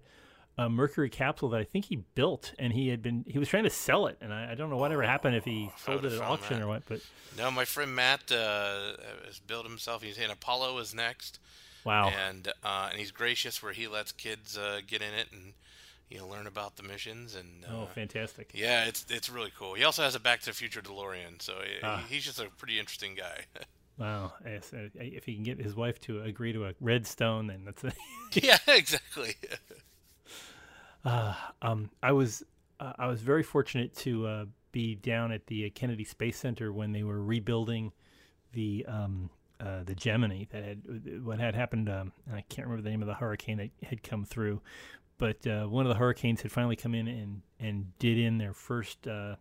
a 0.58 0.70
mercury 0.70 1.10
capsule 1.10 1.50
that 1.50 1.60
I 1.60 1.64
think 1.64 1.86
he 1.86 1.98
built, 2.16 2.54
and 2.58 2.74
he 2.74 2.88
had 2.90 3.02
been 3.02 3.24
he 3.28 3.38
was 3.38 3.48
trying 3.48 3.66
to 3.66 3.70
sell 3.70 4.08
it, 4.08 4.18
and 4.22 4.34
I, 4.34 4.52
I 4.52 4.56
don't 4.56 4.70
know 4.70 4.78
whatever 4.78 5.04
oh, 5.04 5.08
happened 5.08 5.36
if 5.36 5.46
he 5.46 5.70
sold 5.86 6.06
it 6.06 6.14
at 6.14 6.22
auction 6.22 6.60
that. 6.60 6.66
or 6.66 6.68
what. 6.68 6.84
But 6.88 7.02
no, 7.38 7.52
my 7.52 7.66
friend 7.66 7.96
Matt 7.96 8.32
uh, 8.32 8.94
has 9.26 9.40
built 9.40 9.66
himself. 9.68 10.02
He's 10.02 10.18
in 10.18 10.32
Apollo 10.32 10.78
is 10.80 10.96
next. 10.96 11.40
Wow. 11.84 12.10
And 12.10 12.48
uh, 12.64 12.90
and 12.92 13.00
he's 13.00 13.12
gracious 13.12 13.62
where 13.62 13.72
he 13.72 13.88
lets 13.88 14.12
kids 14.12 14.58
uh, 14.58 14.82
get 14.86 15.02
in 15.02 15.14
it 15.14 15.28
and 15.32 15.54
you 16.10 16.18
know, 16.18 16.28
learn 16.28 16.48
about 16.48 16.76
the 16.76 16.84
missions 16.84 17.36
and 17.36 17.66
oh, 17.70 17.82
uh, 17.82 17.84
oh, 17.84 17.86
fantastic! 17.94 18.52
Yeah, 18.54 18.86
it's 18.86 19.06
it's 19.10 19.30
really 19.30 19.52
cool. 19.58 19.74
He 19.74 19.84
also 19.84 20.04
has 20.04 20.16
a 20.16 20.20
Back 20.20 20.40
to 20.42 20.46
the 20.48 20.54
Future 20.54 20.82
DeLorean, 20.82 21.42
so 21.42 21.54
he, 21.64 21.76
ah. 21.84 22.04
he's 22.10 22.24
just 22.24 22.40
a 22.40 22.46
pretty 22.58 22.80
interesting 22.80 23.16
guy. 23.16 23.46
wow, 23.98 24.34
if 24.46 25.26
he 25.26 25.36
can 25.36 25.44
get 25.44 25.60
his 25.60 25.76
wife 25.76 26.00
to 26.02 26.22
agree 26.22 26.54
to 26.54 26.66
a 26.66 26.74
redstone, 26.80 27.48
then 27.48 27.66
that's 27.66 27.84
a 27.84 27.92
yeah, 28.34 28.58
exactly. 28.68 29.36
uh, 31.06 31.34
um, 31.62 31.90
I 32.02 32.14
was 32.14 32.44
uh, 32.80 32.94
I 32.98 33.08
was 33.08 33.22
very 33.22 33.44
fortunate 33.44 33.96
to 33.98 34.28
uh, 34.28 34.46
be 34.72 34.96
down 34.96 35.32
at 35.32 35.48
the 35.48 35.70
Kennedy 35.72 36.04
Space 36.04 36.38
Center 36.38 36.72
when 36.72 36.94
they 36.94 37.04
were 37.04 37.22
rebuilding 37.22 37.92
the 38.54 38.86
um, 38.88 39.30
uh, 39.60 39.84
the 39.84 39.96
Gemini 39.96 40.46
that 40.52 40.64
had 40.64 41.24
what 41.24 41.40
had 41.40 41.56
happened. 41.56 41.90
Um, 41.90 42.14
I 42.32 42.42
can't 42.42 42.68
remember 42.68 42.84
the 42.84 42.92
name 42.92 43.02
of 43.02 43.08
the 43.08 43.16
hurricane 43.16 43.58
that 43.58 43.72
had 43.90 44.04
come 44.04 44.24
through, 44.24 44.62
but 45.18 45.46
uh, 45.48 45.66
one 45.66 45.86
of 45.86 45.90
the 45.90 45.98
hurricanes 45.98 46.42
had 46.42 46.52
finally 46.52 46.76
come 46.76 46.94
in 46.94 47.08
and 47.08 47.42
and 47.60 47.98
did 48.00 48.18
in 48.18 48.38
their 48.38 48.54
first 48.54 49.08
uh, 49.08 49.36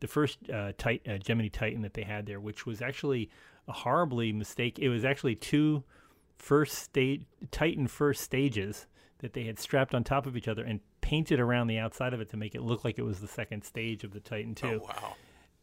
the 0.00 0.08
first 0.08 0.38
uh, 0.50 0.72
tit- 0.76 1.06
uh, 1.08 1.18
Gemini 1.18 1.48
Titan 1.48 1.82
that 1.82 1.94
they 1.94 2.02
had 2.02 2.26
there, 2.26 2.40
which 2.40 2.66
was 2.66 2.82
actually 2.82 3.30
a 3.68 3.72
horribly 3.72 4.32
mistake. 4.32 4.78
It 4.78 4.88
was 4.88 5.04
actually 5.04 5.36
two 5.36 5.84
first 6.38 6.78
stage 6.78 7.26
Titan 7.50 7.86
first 7.86 8.22
stages 8.22 8.86
that 9.18 9.34
they 9.34 9.44
had 9.44 9.58
strapped 9.58 9.94
on 9.94 10.02
top 10.02 10.26
of 10.26 10.36
each 10.36 10.48
other 10.48 10.64
and 10.64 10.80
painted 11.02 11.38
around 11.38 11.66
the 11.66 11.78
outside 11.78 12.14
of 12.14 12.20
it 12.20 12.30
to 12.30 12.36
make 12.36 12.54
it 12.54 12.62
look 12.62 12.84
like 12.84 12.98
it 12.98 13.02
was 13.02 13.20
the 13.20 13.28
second 13.28 13.62
stage 13.62 14.04
of 14.04 14.12
the 14.12 14.20
Titan 14.20 14.54
two. 14.54 14.80
Oh 14.82 14.86
wow! 14.88 15.14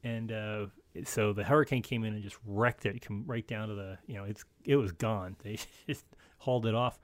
And 0.04 0.32
uh, 0.32 0.66
so 1.04 1.34
the 1.34 1.44
hurricane 1.44 1.82
came 1.82 2.04
in 2.04 2.14
and 2.14 2.24
just 2.24 2.38
wrecked 2.46 2.86
it, 2.86 3.02
come 3.02 3.24
right 3.26 3.46
down 3.48 3.70
to 3.70 3.76
the 3.76 3.98
you 4.06 4.16
know 4.16 4.24
it's 4.24 4.46
it 4.64 4.76
was 4.76 4.92
gone. 4.92 5.36
They 5.44 5.58
just 5.88 6.06
hauled 6.38 6.66
it 6.66 6.76
off. 6.76 7.00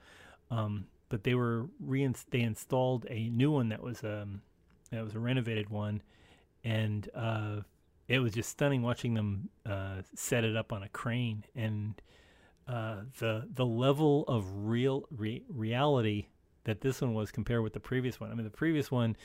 Um, 0.52 0.86
but 1.14 1.24
they 1.24 1.36
were 1.36 1.68
reinst- 1.80 2.32
they 2.32 2.42
installed 2.42 3.06
a 3.08 3.30
new 3.30 3.52
one 3.52 3.70
that 3.70 3.84
was 3.84 4.04
um 4.04 4.42
that 4.90 5.04
was 5.04 5.14
a 5.14 5.20
renovated 5.20 5.70
one, 5.70 6.02
and 6.64 7.08
uh, 7.14 7.58
it 8.08 8.18
was 8.18 8.34
just 8.34 8.50
stunning 8.50 8.82
watching 8.82 9.14
them 9.14 9.50
uh, 9.64 10.02
set 10.16 10.44
it 10.44 10.56
up 10.56 10.74
on 10.74 10.82
a 10.82 10.90
crane. 10.90 11.44
And 11.56 12.02
uh, 12.68 13.02
the 13.20 13.48
the 13.54 13.64
level 13.64 14.24
of 14.28 14.66
real 14.66 15.06
re- 15.16 15.44
reality 15.50 16.26
that 16.64 16.82
this 16.82 17.00
one 17.00 17.14
was 17.14 17.30
compared 17.30 17.62
with 17.62 17.74
the 17.74 17.80
previous 17.80 18.20
one. 18.20 18.32
I 18.32 18.34
mean, 18.34 18.46
the 18.46 18.50
previous 18.50 18.90
one, 18.90 19.16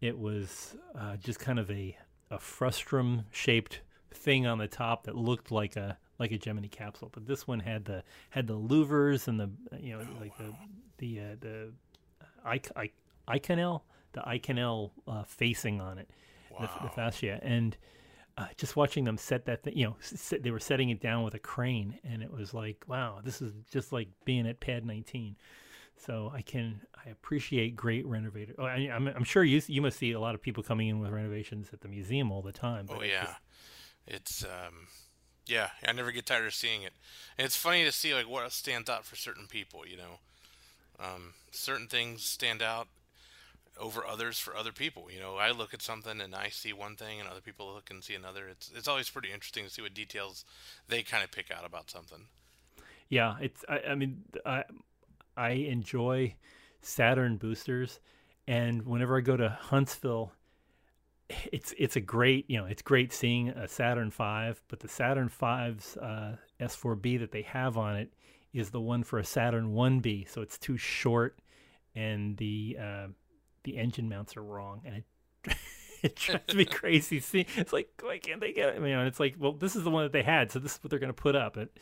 it 0.00 0.16
was 0.16 0.76
uh, 0.96 1.16
just 1.16 1.40
kind 1.40 1.58
of 1.58 1.68
a 1.72 1.96
a 2.30 2.38
frustrum 2.38 3.24
shaped 3.32 3.80
thing 4.14 4.46
on 4.46 4.58
the 4.58 4.68
top 4.68 5.06
that 5.06 5.16
looked 5.16 5.50
like 5.50 5.74
a 5.74 5.98
like 6.20 6.30
a 6.30 6.38
Gemini 6.38 6.68
capsule, 6.68 7.10
but 7.12 7.26
this 7.26 7.48
one 7.48 7.58
had 7.58 7.84
the 7.84 8.04
had 8.30 8.46
the 8.46 8.56
louvers 8.56 9.26
and 9.26 9.40
the 9.40 9.50
you 9.80 9.98
know 9.98 10.04
like 10.20 10.38
the 10.38 10.54
the 10.98 11.20
uh, 11.20 11.36
the 11.40 11.72
I, 12.44 12.60
I, 12.76 13.38
Inconel, 13.38 13.82
the 14.12 14.20
Inconel 14.20 14.90
uh, 15.08 15.24
facing 15.24 15.80
on 15.80 15.98
it, 15.98 16.08
wow. 16.50 16.60
the, 16.60 16.88
the 16.88 16.90
fascia, 16.90 17.40
and 17.42 17.76
uh, 18.38 18.46
just 18.56 18.76
watching 18.76 19.04
them 19.04 19.16
set 19.16 19.46
that 19.46 19.62
thing, 19.62 19.76
you 19.76 19.86
know, 19.86 19.96
sit, 20.00 20.42
they 20.42 20.50
were 20.50 20.60
setting 20.60 20.90
it 20.90 21.00
down 21.00 21.24
with 21.24 21.34
a 21.34 21.38
crane, 21.38 21.98
and 22.04 22.22
it 22.22 22.30
was 22.30 22.52
like, 22.52 22.84
wow, 22.86 23.20
this 23.24 23.40
is 23.40 23.52
just 23.70 23.92
like 23.92 24.08
being 24.24 24.46
at 24.46 24.60
Pad 24.60 24.84
19. 24.84 25.36
So 25.98 26.30
I 26.34 26.42
can 26.42 26.82
I 27.06 27.08
appreciate 27.08 27.74
great 27.74 28.06
renovator. 28.06 28.54
Oh, 28.58 28.64
I, 28.64 28.80
am 28.80 29.08
I'm, 29.08 29.16
I'm 29.16 29.24
sure 29.24 29.42
you 29.42 29.62
you 29.66 29.80
must 29.80 29.98
see 29.98 30.12
a 30.12 30.20
lot 30.20 30.34
of 30.34 30.42
people 30.42 30.62
coming 30.62 30.88
in 30.88 30.98
with 30.98 31.10
renovations 31.10 31.68
at 31.72 31.80
the 31.80 31.88
museum 31.88 32.30
all 32.30 32.42
the 32.42 32.52
time. 32.52 32.86
Oh 32.90 33.02
yeah, 33.02 33.36
it's, 34.06 34.42
it's 34.42 34.44
um, 34.44 34.88
Yeah, 35.46 35.70
I 35.86 35.92
never 35.92 36.12
get 36.12 36.26
tired 36.26 36.46
of 36.46 36.54
seeing 36.54 36.82
it. 36.82 36.92
And 37.38 37.46
it's 37.46 37.56
funny 37.56 37.84
to 37.84 37.92
see 37.92 38.12
like 38.12 38.28
what 38.28 38.52
stands 38.52 38.90
out 38.90 39.06
for 39.06 39.16
certain 39.16 39.46
people. 39.46 39.86
You 39.86 39.96
know, 39.96 40.18
um, 41.00 41.34
certain 41.50 41.86
things 41.86 42.24
stand 42.24 42.62
out 42.62 42.88
over 43.78 44.06
others 44.06 44.38
for 44.38 44.56
other 44.56 44.72
people. 44.72 45.08
You 45.12 45.20
know, 45.20 45.36
I 45.36 45.50
look 45.50 45.74
at 45.74 45.82
something 45.82 46.20
and 46.20 46.34
I 46.34 46.48
see 46.48 46.72
one 46.72 46.96
thing, 46.96 47.20
and 47.20 47.28
other 47.28 47.40
people 47.40 47.72
look 47.72 47.90
and 47.90 48.02
see 48.02 48.14
another. 48.14 48.48
It's 48.48 48.70
it's 48.74 48.88
always 48.88 49.10
pretty 49.10 49.32
interesting 49.32 49.64
to 49.64 49.70
see 49.70 49.82
what 49.82 49.94
details 49.94 50.44
they 50.88 51.02
kind 51.02 51.24
of 51.24 51.30
pick 51.30 51.50
out 51.50 51.66
about 51.66 51.90
something. 51.90 52.26
Yeah, 53.08 53.36
it's. 53.40 53.64
I, 53.68 53.80
I 53.90 53.94
mean, 53.94 54.22
I 54.44 54.64
I 55.36 55.50
enjoy 55.50 56.34
Saturn 56.80 57.36
boosters, 57.36 58.00
and 58.46 58.86
whenever 58.86 59.18
I 59.18 59.20
go 59.20 59.36
to 59.36 59.48
Huntsville, 59.48 60.32
it's 61.52 61.74
it's 61.78 61.96
a 61.96 62.00
great 62.00 62.48
you 62.48 62.58
know 62.58 62.66
it's 62.66 62.82
great 62.82 63.12
seeing 63.12 63.50
a 63.50 63.68
Saturn 63.68 64.10
V, 64.10 64.58
but 64.68 64.80
the 64.80 64.88
Saturn 64.88 65.28
V's 65.28 65.96
uh, 65.98 66.36
S4B 66.60 67.20
that 67.20 67.32
they 67.32 67.42
have 67.42 67.76
on 67.76 67.96
it 67.96 68.12
is 68.56 68.70
the 68.70 68.80
one 68.80 69.04
for 69.04 69.18
a 69.18 69.24
Saturn 69.24 69.74
1B, 69.74 70.28
so 70.28 70.40
it's 70.40 70.58
too 70.58 70.76
short, 70.76 71.38
and 71.94 72.36
the 72.38 72.76
uh, 72.80 73.06
the 73.64 73.76
engine 73.76 74.08
mounts 74.08 74.36
are 74.36 74.42
wrong, 74.42 74.80
and 74.84 74.96
it 74.96 75.04
it 76.02 76.16
drives 76.16 76.54
me 76.54 76.64
crazy. 76.64 77.20
See, 77.20 77.46
it's 77.56 77.72
like 77.72 77.88
why 78.02 78.18
can't 78.18 78.40
they 78.40 78.52
get 78.52 78.70
it? 78.70 78.74
You 78.76 78.88
know, 78.88 79.00
and 79.00 79.08
it's 79.08 79.20
like, 79.20 79.36
well, 79.38 79.52
this 79.52 79.76
is 79.76 79.84
the 79.84 79.90
one 79.90 80.04
that 80.04 80.12
they 80.12 80.22
had, 80.22 80.50
so 80.50 80.58
this 80.58 80.72
is 80.72 80.78
what 80.82 80.90
they're 80.90 80.98
going 80.98 81.12
to 81.12 81.22
put 81.22 81.36
up. 81.36 81.56
It, 81.56 81.76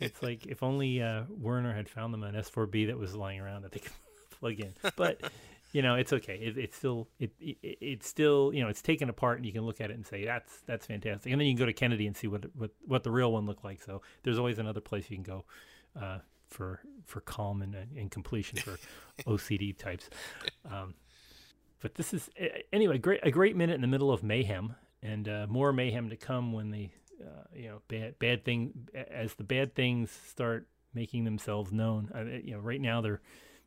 it's 0.00 0.22
like 0.22 0.46
if 0.46 0.62
only 0.62 1.02
uh, 1.02 1.24
Wernher 1.28 1.74
had 1.74 1.88
found 1.88 2.14
them 2.14 2.22
an 2.22 2.34
S4B 2.34 2.86
that 2.86 2.98
was 2.98 3.14
lying 3.14 3.40
around 3.40 3.62
that 3.62 3.72
they 3.72 3.80
could 3.80 3.92
plug 4.40 4.60
in, 4.60 4.72
but 4.96 5.20
you 5.72 5.82
know, 5.82 5.96
it's 5.96 6.12
okay. 6.12 6.36
It, 6.36 6.56
it's 6.56 6.76
still 6.76 7.08
it, 7.18 7.32
it 7.38 7.58
it's 7.62 8.08
still 8.08 8.50
you 8.54 8.62
know 8.62 8.68
it's 8.68 8.80
taken 8.80 9.10
apart 9.10 9.38
and 9.38 9.46
you 9.46 9.52
can 9.52 9.62
look 9.62 9.80
at 9.80 9.90
it 9.90 9.94
and 9.94 10.06
say 10.06 10.24
that's 10.24 10.60
that's 10.66 10.86
fantastic. 10.86 11.30
And 11.32 11.38
then 11.38 11.46
you 11.48 11.54
can 11.54 11.58
go 11.58 11.66
to 11.66 11.72
Kennedy 11.74 12.06
and 12.06 12.16
see 12.16 12.28
what 12.28 12.46
what 12.56 12.70
what 12.86 13.02
the 13.02 13.10
real 13.10 13.30
one 13.30 13.44
looked 13.44 13.64
like. 13.64 13.82
So 13.82 14.00
there's 14.22 14.38
always 14.38 14.58
another 14.58 14.80
place 14.80 15.10
you 15.10 15.16
can 15.16 15.24
go 15.24 15.44
uh, 16.00 16.18
for 16.48 16.80
for 17.04 17.20
calm 17.20 17.62
and, 17.62 17.74
and 17.74 18.10
completion 18.10 18.58
for 18.58 18.78
OCD 19.26 19.76
types. 19.76 20.08
Um, 20.70 20.94
but 21.80 21.94
this 21.96 22.14
is 22.14 22.30
anyway 22.72 22.98
great 22.98 23.20
a 23.22 23.30
great 23.30 23.56
minute 23.56 23.74
in 23.74 23.80
the 23.80 23.86
middle 23.86 24.10
of 24.10 24.22
mayhem 24.22 24.74
and 25.02 25.28
uh, 25.28 25.46
more 25.48 25.72
mayhem 25.72 26.08
to 26.10 26.16
come 26.16 26.52
when 26.52 26.70
the 26.70 26.88
uh, 27.20 27.44
you 27.54 27.68
know 27.68 27.82
bad 27.88 28.18
bad 28.18 28.44
thing 28.44 28.88
as 28.94 29.34
the 29.34 29.44
bad 29.44 29.74
things 29.74 30.10
start 30.26 30.66
making 30.94 31.24
themselves 31.24 31.72
known. 31.72 32.10
Uh, 32.14 32.24
you 32.42 32.52
know, 32.52 32.58
right 32.58 32.80
now 32.80 33.00
they're 33.00 33.20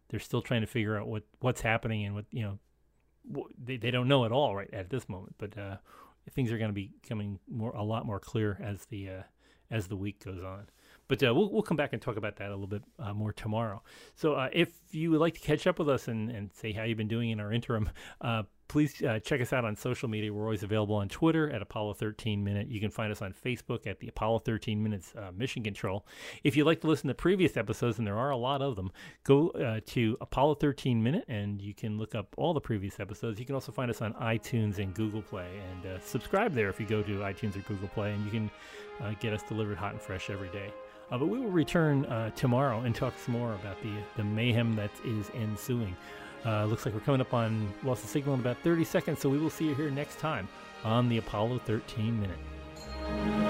they're 0.10 0.20
still 0.20 0.42
trying 0.42 0.62
to 0.62 0.68
figure 0.68 0.98
out 0.98 1.08
what 1.08 1.24
what's 1.40 1.62
happening 1.62 2.06
and 2.06 2.16
what 2.16 2.26
you 2.32 2.44
know 2.44 3.48
they 3.64 3.78
they 3.78 3.92
don't 3.92 4.08
know 4.08 4.26
at 4.26 4.32
all 4.32 4.56
right 4.56 4.74
at 4.74 4.90
this 4.90 5.08
moment. 5.08 5.36
But 5.38 5.58
uh, 5.58 5.78
things 6.32 6.52
are 6.52 6.58
going 6.58 6.70
to 6.70 6.74
be 6.74 6.92
coming 7.08 7.40
more 7.50 7.72
a 7.72 7.84
lot 7.84 8.06
more 8.06 8.20
clear 8.20 8.60
as 8.62 8.86
the 8.86 9.10
uh, 9.10 9.24
as 9.70 9.88
the 9.88 9.96
week 9.96 10.24
goes 10.24 10.44
on. 10.44 10.68
But 11.08 11.24
uh, 11.24 11.34
we'll, 11.34 11.52
we'll 11.52 11.64
come 11.64 11.78
back 11.78 11.94
and 11.94 12.02
talk 12.02 12.18
about 12.18 12.36
that 12.38 12.50
a 12.50 12.52
little 12.52 12.68
bit 12.68 12.84
uh, 13.00 13.14
more 13.14 13.32
tomorrow. 13.32 13.82
So 14.16 14.34
uh, 14.34 14.50
if 14.52 14.72
you 14.92 15.12
would 15.12 15.20
like 15.20 15.36
to 15.36 15.40
catch 15.40 15.68
up 15.68 15.80
with 15.80 15.90
us 15.90 16.08
and, 16.08 16.30
and 16.30 16.52
say 16.54 16.72
how 16.72 16.84
you've 16.84 16.98
been 16.98 17.08
doing 17.08 17.30
in 17.30 17.40
our 17.40 17.54
interim, 17.54 17.90
uh, 18.22 18.44
please 18.68 19.02
uh, 19.04 19.20
check 19.20 19.42
us 19.42 19.54
out 19.54 19.66
on 19.66 19.76
social 19.76 20.10
media. 20.10 20.34
We're 20.34 20.44
always 20.44 20.64
available 20.64 20.96
on 20.96 21.08
Twitter 21.10 21.50
at 21.50 21.62
Apollo 21.62 21.94
13 21.96 22.44
Minute. 22.44 22.68
You 22.68 22.80
can 22.80 22.92
find 22.92 23.12
us 23.12 23.22
on 23.22 23.34
Facebook 23.34 23.88
at 23.88 24.00
the 24.00 24.08
Apollo 24.08 24.40
13 24.40 24.82
Minutes 24.82 25.14
uh, 25.16 25.32
Mission 25.36 25.64
Control. 25.64 26.06
If 26.44 26.56
you'd 26.56 26.66
like 26.66 26.82
to 26.82 26.88
listen 26.88 27.08
to 27.08 27.14
previous 27.14 27.58
episodes, 27.58 27.98
and 27.98 28.06
there 28.06 28.18
are 28.18 28.32
a 28.32 28.38
lot 28.38 28.62
of 28.62 28.76
them, 28.76 28.92
go 29.24 29.50
uh, 29.50 29.80
to 29.88 30.18
Apollo 30.22 30.56
13 30.56 31.02
Minute 31.02 31.26
and 31.28 31.62
you 31.62 31.74
can 31.74 31.98
look 31.98 32.16
up 32.16 32.34
all 32.38 32.54
the 32.54 32.62
previous 32.62 33.00
episodes. 33.00 33.40
You 33.40 33.46
can 33.46 33.56
also 33.56 33.72
find 33.72 33.90
us 33.90 34.02
on 34.02 34.14
iTunes 34.16 34.80
and 34.80 34.94
Google 34.94 35.22
Play 35.22 35.48
and 35.72 35.94
uh, 35.94 36.00
subscribe 36.00 36.54
there 36.54 36.70
if 36.70 36.80
you 36.80 36.86
go 36.86 37.02
to 37.04 37.12
iTunes 37.20 37.56
or 37.56 37.60
Google 37.60 37.88
Play, 37.90 38.14
and 38.14 38.26
you 38.26 38.32
can 38.32 38.52
uh, 39.02 39.14
get 39.20 39.34
us 39.34 39.44
delivered 39.44 39.78
hot 39.78 39.94
and 39.94 40.02
fresh 40.02 40.30
every 40.30 40.50
day. 40.50 40.72
Uh, 41.10 41.18
but 41.18 41.28
we 41.28 41.40
will 41.40 41.50
return 41.50 42.06
uh, 42.06 42.30
tomorrow 42.32 42.82
and 42.82 42.94
talk 42.94 43.14
some 43.18 43.34
more 43.34 43.54
about 43.54 43.82
the, 43.82 43.92
the 44.18 44.24
mayhem 44.24 44.76
that 44.76 44.92
is 45.06 45.30
ensuing. 45.36 45.96
Uh, 46.46 46.66
looks 46.66 46.86
like 46.86 46.94
we're 46.94 47.02
coming 47.02 47.22
up 47.22 47.34
on 47.34 47.74
lost 47.84 48.02
the 48.02 48.08
signal 48.08 48.34
in 48.34 48.40
about 48.40 48.58
30 48.64 48.84
seconds, 48.84 49.20
so 49.20 49.30
we 49.30 49.38
will 49.38 49.50
see 49.50 49.66
you 49.66 49.76
here 49.76 49.90
next 49.90 50.20
time 50.20 50.48
on 50.84 51.10
the 51.10 51.18
Apollo 51.18 51.60
13 51.66 52.20
Minute. 52.20 53.47